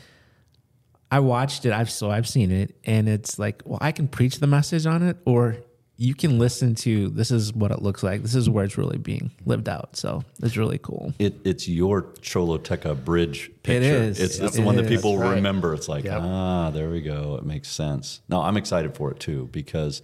I 1.10 1.22
watched 1.22 1.66
it. 1.66 1.72
I've 1.72 1.89
so 1.89 2.12
I've 2.12 2.27
seen 2.27 2.51
it, 2.51 2.75
and 2.84 3.10
it's 3.10 3.39
like, 3.39 3.63
well, 3.66 3.80
I 3.82 3.94
can 3.94 4.08
preach 4.08 4.39
the 4.39 4.46
message 4.46 4.86
on 4.86 5.01
it, 5.01 5.18
or 5.25 5.58
you 5.98 6.13
can 6.13 6.38
listen 6.38 6.75
to 6.75 7.10
this 7.10 7.32
is 7.32 7.54
what 7.54 7.72
it 7.72 7.82
looks 7.82 8.04
like. 8.04 8.22
This 8.22 8.36
is 8.36 8.50
where 8.50 8.63
it's 8.63 8.77
really 8.77 9.00
being 9.00 9.32
lived 9.46 9.68
out. 9.68 9.96
So 9.96 10.24
it's 10.42 10.56
really 10.56 10.77
cool. 10.77 11.13
It, 11.18 11.39
it's 11.44 11.68
your 11.68 12.04
Choluteca 12.04 13.04
Bridge 13.04 13.51
picture. 13.63 13.77
It 13.77 13.84
is. 13.84 14.20
It's, 14.20 14.38
it's 14.38 14.56
the 14.56 14.62
one 14.62 14.75
that 14.75 14.88
people 14.88 15.18
remember. 15.18 15.74
It's 15.74 15.89
like, 15.89 16.06
yep. 16.06 16.22
ah, 16.22 16.70
there 16.70 16.89
we 16.89 17.01
go. 17.01 17.36
It 17.38 17.46
makes 17.46 17.70
sense. 17.70 18.22
No, 18.30 18.42
I'm 18.42 18.58
excited 18.58 18.96
for 18.96 19.12
it 19.12 19.20
too 19.20 19.50
because 19.51 20.04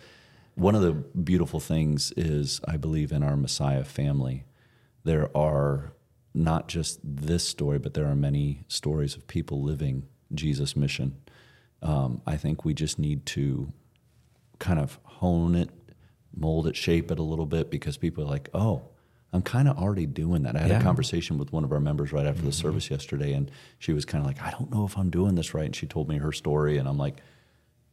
one 0.55 0.73
of 0.73 0.81
the 0.81 0.93
beautiful 0.93 1.59
things 1.59 2.11
is, 2.17 2.59
I 2.67 2.77
believe, 2.77 3.11
in 3.11 3.21
our 3.23 3.37
Messiah 3.37 3.83
family, 3.83 4.45
there 5.03 5.35
are 5.37 5.93
not 6.33 6.67
just 6.67 6.99
this 7.03 7.47
story, 7.47 7.77
but 7.77 7.93
there 7.93 8.05
are 8.05 8.15
many 8.15 8.63
stories 8.67 9.15
of 9.15 9.27
people 9.27 9.61
living 9.61 10.07
Jesus' 10.33 10.75
mission. 10.75 11.17
Um, 11.83 12.21
I 12.25 12.37
think 12.37 12.65
we 12.65 12.73
just 12.73 12.97
need 12.97 13.25
to 13.27 13.71
kind 14.59 14.79
of 14.79 14.97
hone 15.03 15.55
it, 15.55 15.69
mold 16.35 16.67
it, 16.67 16.75
shape 16.75 17.11
it 17.11 17.19
a 17.19 17.23
little 17.23 17.45
bit 17.45 17.69
because 17.69 17.97
people 17.97 18.23
are 18.23 18.27
like, 18.27 18.49
oh, 18.53 18.83
I'm 19.31 19.41
kind 19.41 19.67
of 19.67 19.77
already 19.77 20.05
doing 20.05 20.43
that. 20.43 20.55
I 20.55 20.59
had 20.59 20.69
yeah. 20.69 20.79
a 20.79 20.83
conversation 20.83 21.37
with 21.37 21.51
one 21.51 21.63
of 21.63 21.71
our 21.71 21.79
members 21.79 22.11
right 22.11 22.25
after 22.25 22.39
mm-hmm. 22.39 22.47
the 22.47 22.53
service 22.53 22.91
yesterday, 22.91 23.33
and 23.33 23.49
she 23.79 23.91
was 23.91 24.05
kind 24.05 24.23
of 24.23 24.27
like, 24.27 24.41
I 24.41 24.51
don't 24.51 24.71
know 24.71 24.85
if 24.85 24.97
I'm 24.97 25.09
doing 25.09 25.35
this 25.35 25.53
right. 25.53 25.65
And 25.65 25.75
she 25.75 25.87
told 25.87 26.07
me 26.07 26.17
her 26.17 26.31
story, 26.31 26.77
and 26.77 26.87
I'm 26.87 26.97
like, 26.97 27.17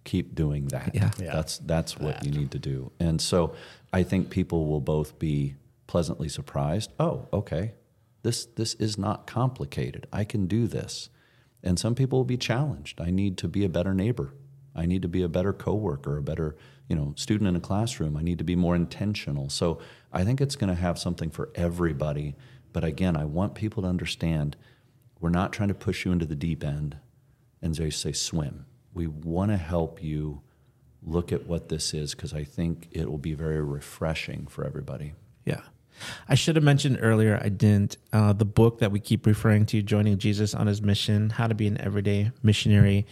keep 0.05 0.35
doing 0.35 0.69
that. 0.69 0.95
Yeah. 0.95 1.11
yeah. 1.19 1.33
That's 1.33 1.59
that's 1.59 1.99
what 1.99 2.17
that. 2.17 2.27
you 2.27 2.33
need 2.33 2.51
to 2.53 2.59
do. 2.59 2.93
And 3.01 3.21
so 3.21 3.55
I 3.93 4.03
think 4.03 4.31
people 4.31 4.67
will 4.67 4.81
both 4.81 5.19
be 5.19 5.57
pleasantly 5.87 6.29
surprised. 6.29 6.93
Oh, 7.01 7.27
okay. 7.33 7.73
This 8.23 8.45
this 8.45 8.75
is 8.75 8.99
not 8.99 9.27
complicated. 9.27 10.07
I 10.13 10.25
can 10.25 10.47
do 10.47 10.67
this. 10.67 11.09
And 11.63 11.79
some 11.79 11.95
people 11.95 12.19
will 12.19 12.25
be 12.25 12.39
challenged. 12.39 13.01
I 13.01 13.11
need 13.11 13.37
to 13.39 13.49
be 13.49 13.65
a 13.65 13.69
better 13.69 13.93
neighbor. 13.93 14.33
I 14.75 14.87
need 14.87 15.03
to 15.03 15.09
be 15.09 15.23
a 15.23 15.29
better 15.29 15.53
coworker, 15.53 16.17
a 16.19 16.23
better, 16.23 16.57
you 16.89 16.97
know, 16.97 17.15
student 17.17 17.49
in 17.49 17.57
a 17.57 17.61
classroom. 17.61 18.17
I 18.17 18.23
need 18.23 18.39
to 18.39 18.45
be 18.45 18.57
more 18.57 18.77
intentional. 18.77 19.49
So 19.49 19.81
I 20.13 20.25
think 20.25 20.41
it's 20.41 20.57
going 20.57 20.75
to 20.75 20.81
have 20.81 20.99
something 20.99 21.31
for 21.31 21.51
everybody. 21.55 22.37
But 22.73 22.85
again, 22.85 23.17
I 23.17 23.25
want 23.25 23.55
people 23.55 23.83
to 23.83 23.89
understand 23.89 24.57
we're 25.19 25.31
not 25.31 25.53
trying 25.53 25.69
to 25.69 25.75
push 25.75 26.05
you 26.05 26.13
into 26.13 26.27
the 26.27 26.37
deep 26.37 26.65
end 26.65 26.97
and 27.61 27.75
they 27.75 27.91
say 27.91 28.13
swim 28.13 28.65
we 28.93 29.07
want 29.07 29.51
to 29.51 29.57
help 29.57 30.03
you 30.03 30.43
look 31.03 31.33
at 31.33 31.47
what 31.47 31.69
this 31.69 31.95
is 31.95 32.15
because 32.15 32.35
I 32.35 32.45
think 32.45 32.89
it 32.91 33.11
will 33.11 33.19
be 33.19 33.35
very 33.35 33.63
refreshing 33.63 34.47
for 34.47 34.65
everybody. 34.65 35.15
Yeah. 35.45 35.63
I 36.29 36.35
should 36.35 36.57
have 36.57 36.65
mentioned 36.65 36.99
earlier, 37.01 37.39
I 37.43 37.49
didn't. 37.49 37.97
Uh, 38.13 38.33
the 38.33 38.45
book 38.45 38.79
that 38.79 38.91
we 38.91 39.01
keep 39.01 39.27
referring 39.27 39.67
to, 39.67 39.83
Joining 39.83 40.19
Jesus 40.19 40.55
on 40.55 40.67
His 40.67 40.81
Mission 40.81 41.31
How 41.31 41.47
to 41.47 41.55
Be 41.55 41.67
an 41.67 41.79
Everyday 41.81 42.33
Missionary, 42.43 43.07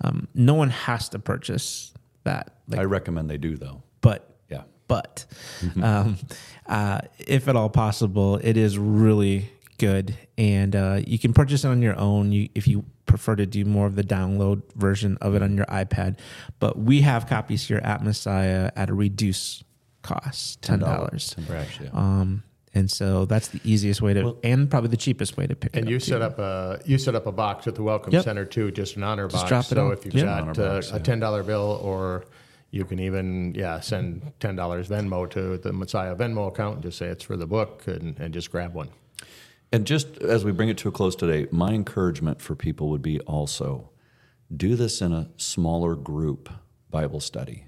um, 0.00 0.28
no 0.34 0.54
one 0.54 0.70
has 0.70 1.08
to 1.10 1.18
purchase 1.18 1.92
that. 2.24 2.54
Like, 2.68 2.80
I 2.80 2.84
recommend 2.84 3.28
they 3.30 3.38
do, 3.38 3.56
though. 3.56 3.82
But, 4.00 4.36
yeah. 4.48 4.62
But, 4.86 5.26
um, 5.82 6.18
uh, 6.66 7.00
if 7.18 7.48
at 7.48 7.56
all 7.56 7.70
possible, 7.70 8.36
it 8.42 8.56
is 8.56 8.78
really 8.78 9.50
good. 9.78 10.16
And 10.36 10.76
uh, 10.76 11.00
you 11.06 11.18
can 11.18 11.32
purchase 11.32 11.64
it 11.64 11.68
on 11.68 11.82
your 11.82 11.98
own 11.98 12.32
you, 12.32 12.48
if 12.54 12.68
you 12.68 12.84
prefer 13.06 13.34
to 13.36 13.46
do 13.46 13.64
more 13.64 13.86
of 13.86 13.96
the 13.96 14.04
download 14.04 14.62
version 14.74 15.18
of 15.20 15.34
it 15.34 15.42
on 15.42 15.56
your 15.56 15.66
iPad. 15.66 16.18
But 16.58 16.78
we 16.78 17.00
have 17.00 17.26
copies 17.26 17.66
here 17.66 17.80
at 17.82 18.04
Messiah 18.04 18.70
at 18.76 18.90
a 18.90 18.94
reduced 18.94 19.64
cost, 20.02 20.62
ten 20.62 20.80
dollars. 20.80 21.34
Yeah. 21.82 21.88
Um, 21.92 22.42
and 22.78 22.90
so 22.90 23.24
that's 23.24 23.48
the 23.48 23.60
easiest 23.64 24.00
way 24.00 24.14
to, 24.14 24.22
well, 24.22 24.38
and 24.44 24.70
probably 24.70 24.88
the 24.88 24.96
cheapest 24.96 25.36
way 25.36 25.46
to 25.46 25.56
pick. 25.56 25.76
And 25.76 25.90
you 25.90 25.98
set 25.98 26.22
up 26.22 26.38
a 26.38 26.80
you 26.84 26.96
set 26.96 27.14
up 27.14 27.26
a 27.26 27.32
box 27.32 27.66
at 27.66 27.74
the 27.74 27.82
Welcome 27.82 28.12
yep. 28.12 28.24
Center 28.24 28.44
too, 28.44 28.70
just 28.70 28.96
an 28.96 29.02
honor 29.02 29.28
just 29.28 29.48
box. 29.48 29.66
so 29.66 29.90
if 29.90 30.04
you've 30.04 30.14
yep. 30.14 30.26
got 30.26 30.58
uh, 30.58 30.74
box, 30.74 30.92
a 30.92 31.00
ten 31.00 31.18
dollar 31.18 31.42
bill, 31.42 31.80
or 31.82 32.24
you 32.70 32.84
can 32.84 33.00
even 33.00 33.54
yeah 33.56 33.80
send 33.80 34.32
ten 34.38 34.54
dollars 34.54 34.88
Venmo 34.88 35.28
to 35.30 35.58
the 35.58 35.72
Messiah 35.72 36.14
Venmo 36.14 36.48
account 36.48 36.76
and 36.76 36.82
just 36.84 36.98
say 36.98 37.06
it's 37.06 37.24
for 37.24 37.36
the 37.36 37.46
book, 37.46 37.86
and, 37.86 38.18
and 38.20 38.32
just 38.32 38.50
grab 38.50 38.74
one. 38.74 38.88
And 39.72 39.86
just 39.86 40.18
as 40.18 40.44
we 40.44 40.52
bring 40.52 40.68
it 40.68 40.78
to 40.78 40.88
a 40.88 40.92
close 40.92 41.16
today, 41.16 41.46
my 41.50 41.72
encouragement 41.72 42.40
for 42.40 42.54
people 42.54 42.88
would 42.90 43.02
be 43.02 43.20
also 43.20 43.90
do 44.54 44.76
this 44.76 45.02
in 45.02 45.12
a 45.12 45.28
smaller 45.36 45.94
group 45.94 46.48
Bible 46.90 47.20
study. 47.20 47.64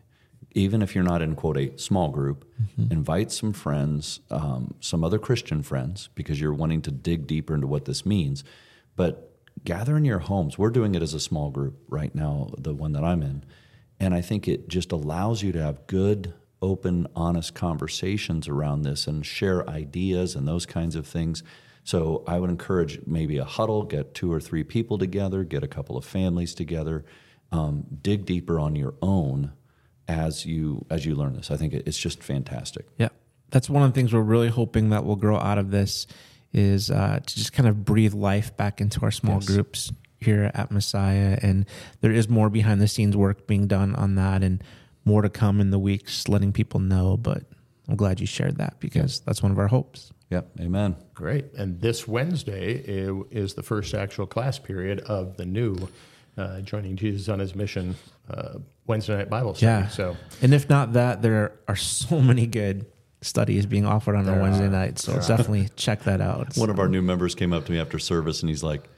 Even 0.52 0.82
if 0.82 0.94
you're 0.94 1.04
not 1.04 1.22
in, 1.22 1.34
quote, 1.34 1.56
a 1.56 1.76
small 1.78 2.08
group, 2.08 2.44
mm-hmm. 2.60 2.92
invite 2.92 3.30
some 3.30 3.52
friends, 3.52 4.20
um, 4.30 4.74
some 4.80 5.04
other 5.04 5.18
Christian 5.18 5.62
friends, 5.62 6.08
because 6.14 6.40
you're 6.40 6.54
wanting 6.54 6.82
to 6.82 6.90
dig 6.90 7.26
deeper 7.26 7.54
into 7.54 7.66
what 7.66 7.84
this 7.84 8.04
means. 8.04 8.42
But 8.96 9.32
gather 9.64 9.96
in 9.96 10.04
your 10.04 10.18
homes. 10.18 10.58
We're 10.58 10.70
doing 10.70 10.94
it 10.94 11.02
as 11.02 11.14
a 11.14 11.20
small 11.20 11.50
group 11.50 11.78
right 11.88 12.14
now, 12.14 12.48
the 12.58 12.74
one 12.74 12.92
that 12.92 13.04
I'm 13.04 13.22
in. 13.22 13.44
And 14.00 14.14
I 14.14 14.22
think 14.22 14.48
it 14.48 14.68
just 14.68 14.90
allows 14.90 15.42
you 15.42 15.52
to 15.52 15.62
have 15.62 15.86
good, 15.86 16.32
open, 16.62 17.06
honest 17.14 17.54
conversations 17.54 18.48
around 18.48 18.82
this 18.82 19.06
and 19.06 19.24
share 19.24 19.68
ideas 19.68 20.34
and 20.34 20.48
those 20.48 20.66
kinds 20.66 20.96
of 20.96 21.06
things 21.06 21.42
so 21.84 22.22
I 22.26 22.38
would 22.38 22.50
encourage 22.50 23.00
maybe 23.06 23.38
a 23.38 23.44
huddle, 23.44 23.82
get 23.84 24.14
two 24.14 24.32
or 24.32 24.40
three 24.40 24.64
people 24.64 24.98
together, 24.98 25.44
get 25.44 25.64
a 25.64 25.68
couple 25.68 25.96
of 25.96 26.04
families 26.04 26.54
together, 26.54 27.04
um, 27.52 27.84
dig 28.02 28.26
deeper 28.26 28.60
on 28.60 28.76
your 28.76 28.94
own 29.02 29.52
as 30.10 30.44
you 30.44 30.84
as 30.90 31.06
you 31.06 31.14
learn 31.14 31.34
this. 31.34 31.50
I 31.50 31.56
think 31.56 31.72
it's 31.72 31.98
just 31.98 32.22
fantastic. 32.22 32.86
Yeah, 32.98 33.08
that's 33.50 33.70
one 33.70 33.82
of 33.82 33.92
the 33.92 33.94
things 33.94 34.12
we're 34.12 34.20
really 34.20 34.48
hoping 34.48 34.90
that 34.90 35.04
will 35.04 35.16
grow 35.16 35.36
out 35.36 35.58
of 35.58 35.70
this 35.70 36.06
is 36.52 36.90
uh, 36.90 37.20
to 37.24 37.34
just 37.34 37.52
kind 37.52 37.68
of 37.68 37.84
breathe 37.84 38.14
life 38.14 38.56
back 38.56 38.80
into 38.80 39.00
our 39.02 39.12
small 39.12 39.36
yes. 39.36 39.46
groups 39.46 39.92
here 40.18 40.50
at 40.52 40.70
Messiah, 40.70 41.38
and 41.42 41.64
there 42.00 42.12
is 42.12 42.28
more 42.28 42.50
behind 42.50 42.80
the 42.80 42.88
scenes 42.88 43.16
work 43.16 43.46
being 43.46 43.66
done 43.66 43.94
on 43.94 44.16
that, 44.16 44.42
and 44.42 44.62
more 45.04 45.22
to 45.22 45.30
come 45.30 45.60
in 45.60 45.70
the 45.70 45.78
weeks, 45.78 46.28
letting 46.28 46.52
people 46.52 46.80
know. 46.80 47.16
But 47.16 47.44
I'm 47.88 47.96
glad 47.96 48.20
you 48.20 48.26
shared 48.26 48.58
that 48.58 48.80
because 48.80 49.20
that's 49.20 49.42
one 49.42 49.52
of 49.52 49.58
our 49.58 49.68
hopes. 49.68 50.12
Yep. 50.30 50.50
Amen. 50.60 50.96
Great. 51.14 51.52
And 51.54 51.80
this 51.80 52.06
Wednesday 52.06 52.74
is 52.74 53.54
the 53.54 53.64
first 53.64 53.94
actual 53.94 54.26
class 54.26 54.58
period 54.58 55.00
of 55.00 55.36
the 55.36 55.44
new 55.44 55.88
uh, 56.36 56.60
Joining 56.60 56.96
Jesus 56.96 57.28
on 57.28 57.38
His 57.38 57.54
Mission 57.54 57.96
uh, 58.30 58.58
Wednesday 58.86 59.18
night 59.18 59.30
Bible 59.30 59.54
study. 59.54 59.84
Yeah. 59.84 59.88
So, 59.88 60.16
and 60.42 60.54
if 60.54 60.68
not 60.68 60.94
that, 60.94 61.22
there 61.22 61.52
are 61.68 61.76
so 61.76 62.20
many 62.20 62.46
good 62.46 62.86
studies 63.22 63.66
being 63.66 63.84
offered 63.84 64.16
on 64.16 64.28
a 64.28 64.40
Wednesday 64.40 64.66
are. 64.66 64.70
night. 64.70 64.98
So 64.98 65.14
definitely 65.14 65.68
check 65.76 66.04
that 66.04 66.20
out. 66.20 66.56
One 66.56 66.70
of 66.70 66.78
our 66.78 66.88
new 66.88 67.02
members 67.02 67.34
came 67.34 67.52
up 67.52 67.66
to 67.66 67.72
me 67.72 67.78
after 67.78 67.98
service 67.98 68.42
and 68.42 68.48
he's 68.48 68.62
like, 68.62 68.88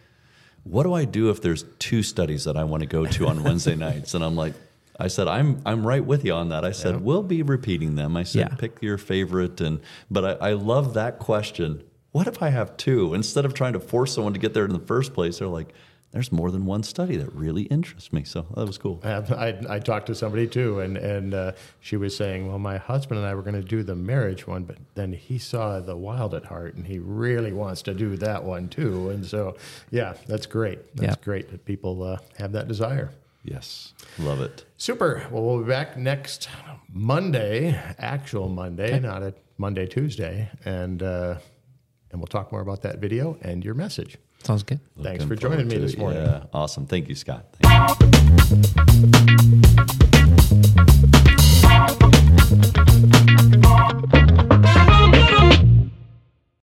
"What 0.64 0.84
do 0.84 0.94
I 0.94 1.04
do 1.04 1.30
if 1.30 1.42
there's 1.42 1.64
two 1.78 2.02
studies 2.02 2.44
that 2.44 2.56
I 2.56 2.64
want 2.64 2.82
to 2.82 2.86
go 2.86 3.06
to 3.06 3.26
on 3.28 3.42
Wednesday 3.42 3.74
nights?" 3.88 4.14
And 4.14 4.24
I'm 4.24 4.36
like, 4.36 4.54
I 4.98 5.08
said, 5.08 5.26
I'm 5.26 5.60
I'm 5.66 5.86
right 5.86 6.04
with 6.04 6.24
you 6.24 6.32
on 6.32 6.50
that. 6.50 6.64
I 6.64 6.72
said, 6.72 7.00
we'll 7.00 7.22
be 7.22 7.42
repeating 7.42 7.96
them. 7.96 8.16
I 8.16 8.22
said, 8.22 8.50
yeah. 8.50 8.56
pick 8.56 8.82
your 8.82 8.98
favorite. 8.98 9.60
And 9.60 9.80
but 10.10 10.40
I, 10.40 10.50
I 10.50 10.52
love 10.52 10.94
that 10.94 11.18
question. 11.18 11.82
What 12.12 12.26
if 12.26 12.42
I 12.42 12.50
have 12.50 12.76
two? 12.76 13.14
Instead 13.14 13.44
of 13.44 13.54
trying 13.54 13.72
to 13.72 13.80
force 13.80 14.14
someone 14.14 14.34
to 14.34 14.38
get 14.38 14.52
there 14.52 14.64
in 14.66 14.72
the 14.72 14.78
first 14.78 15.14
place, 15.14 15.38
they're 15.38 15.48
like, 15.48 15.72
there's 16.12 16.30
more 16.30 16.50
than 16.50 16.66
one 16.66 16.82
study 16.82 17.16
that 17.16 17.32
really 17.34 17.62
interests 17.64 18.12
me. 18.12 18.22
So 18.24 18.46
that 18.54 18.66
was 18.66 18.78
cool. 18.78 19.00
I, 19.02 19.56
I 19.68 19.78
talked 19.78 20.06
to 20.06 20.14
somebody 20.14 20.46
too, 20.46 20.80
and 20.80 20.96
and 20.96 21.34
uh, 21.34 21.52
she 21.80 21.96
was 21.96 22.14
saying, 22.16 22.48
"Well, 22.48 22.58
my 22.58 22.76
husband 22.78 23.18
and 23.18 23.26
I 23.26 23.34
were 23.34 23.42
going 23.42 23.60
to 23.60 23.66
do 23.66 23.82
the 23.82 23.94
marriage 23.96 24.46
one, 24.46 24.64
but 24.64 24.76
then 24.94 25.12
he 25.12 25.38
saw 25.38 25.80
the 25.80 25.96
Wild 25.96 26.34
at 26.34 26.44
Heart, 26.44 26.74
and 26.74 26.86
he 26.86 26.98
really 26.98 27.52
wants 27.52 27.82
to 27.82 27.94
do 27.94 28.16
that 28.18 28.44
one 28.44 28.68
too." 28.68 29.08
And 29.10 29.24
so, 29.26 29.56
yeah, 29.90 30.14
that's 30.26 30.46
great. 30.46 30.94
That's 30.96 31.16
Yeah. 31.18 31.24
great 31.24 31.50
that 31.50 31.64
people 31.64 32.02
uh, 32.02 32.18
have 32.38 32.52
that 32.52 32.68
desire. 32.68 33.10
Yes, 33.44 33.92
love 34.18 34.40
it. 34.40 34.64
Super. 34.76 35.26
Well, 35.30 35.42
we'll 35.42 35.58
be 35.62 35.68
back 35.68 35.96
next 35.96 36.48
Monday, 36.92 37.76
actual 37.98 38.48
Monday, 38.48 39.00
not 39.00 39.22
a 39.22 39.34
Monday 39.58 39.86
Tuesday, 39.86 40.48
and 40.64 41.02
uh, 41.02 41.38
and 42.10 42.20
we'll 42.20 42.26
talk 42.28 42.52
more 42.52 42.60
about 42.60 42.82
that 42.82 42.98
video 42.98 43.36
and 43.42 43.64
your 43.64 43.74
message. 43.74 44.18
Sounds 44.42 44.62
good. 44.64 44.80
Looking 44.96 45.18
Thanks 45.18 45.24
for 45.24 45.36
joining 45.36 45.68
me 45.68 45.78
this 45.78 45.96
morning. 45.96 46.22
Yeah, 46.22 46.44
awesome. 46.52 46.86
Thank 46.86 47.08
you, 47.08 47.14
Scott. 47.14 47.54
Thank 47.62 48.00
you. 53.14 53.21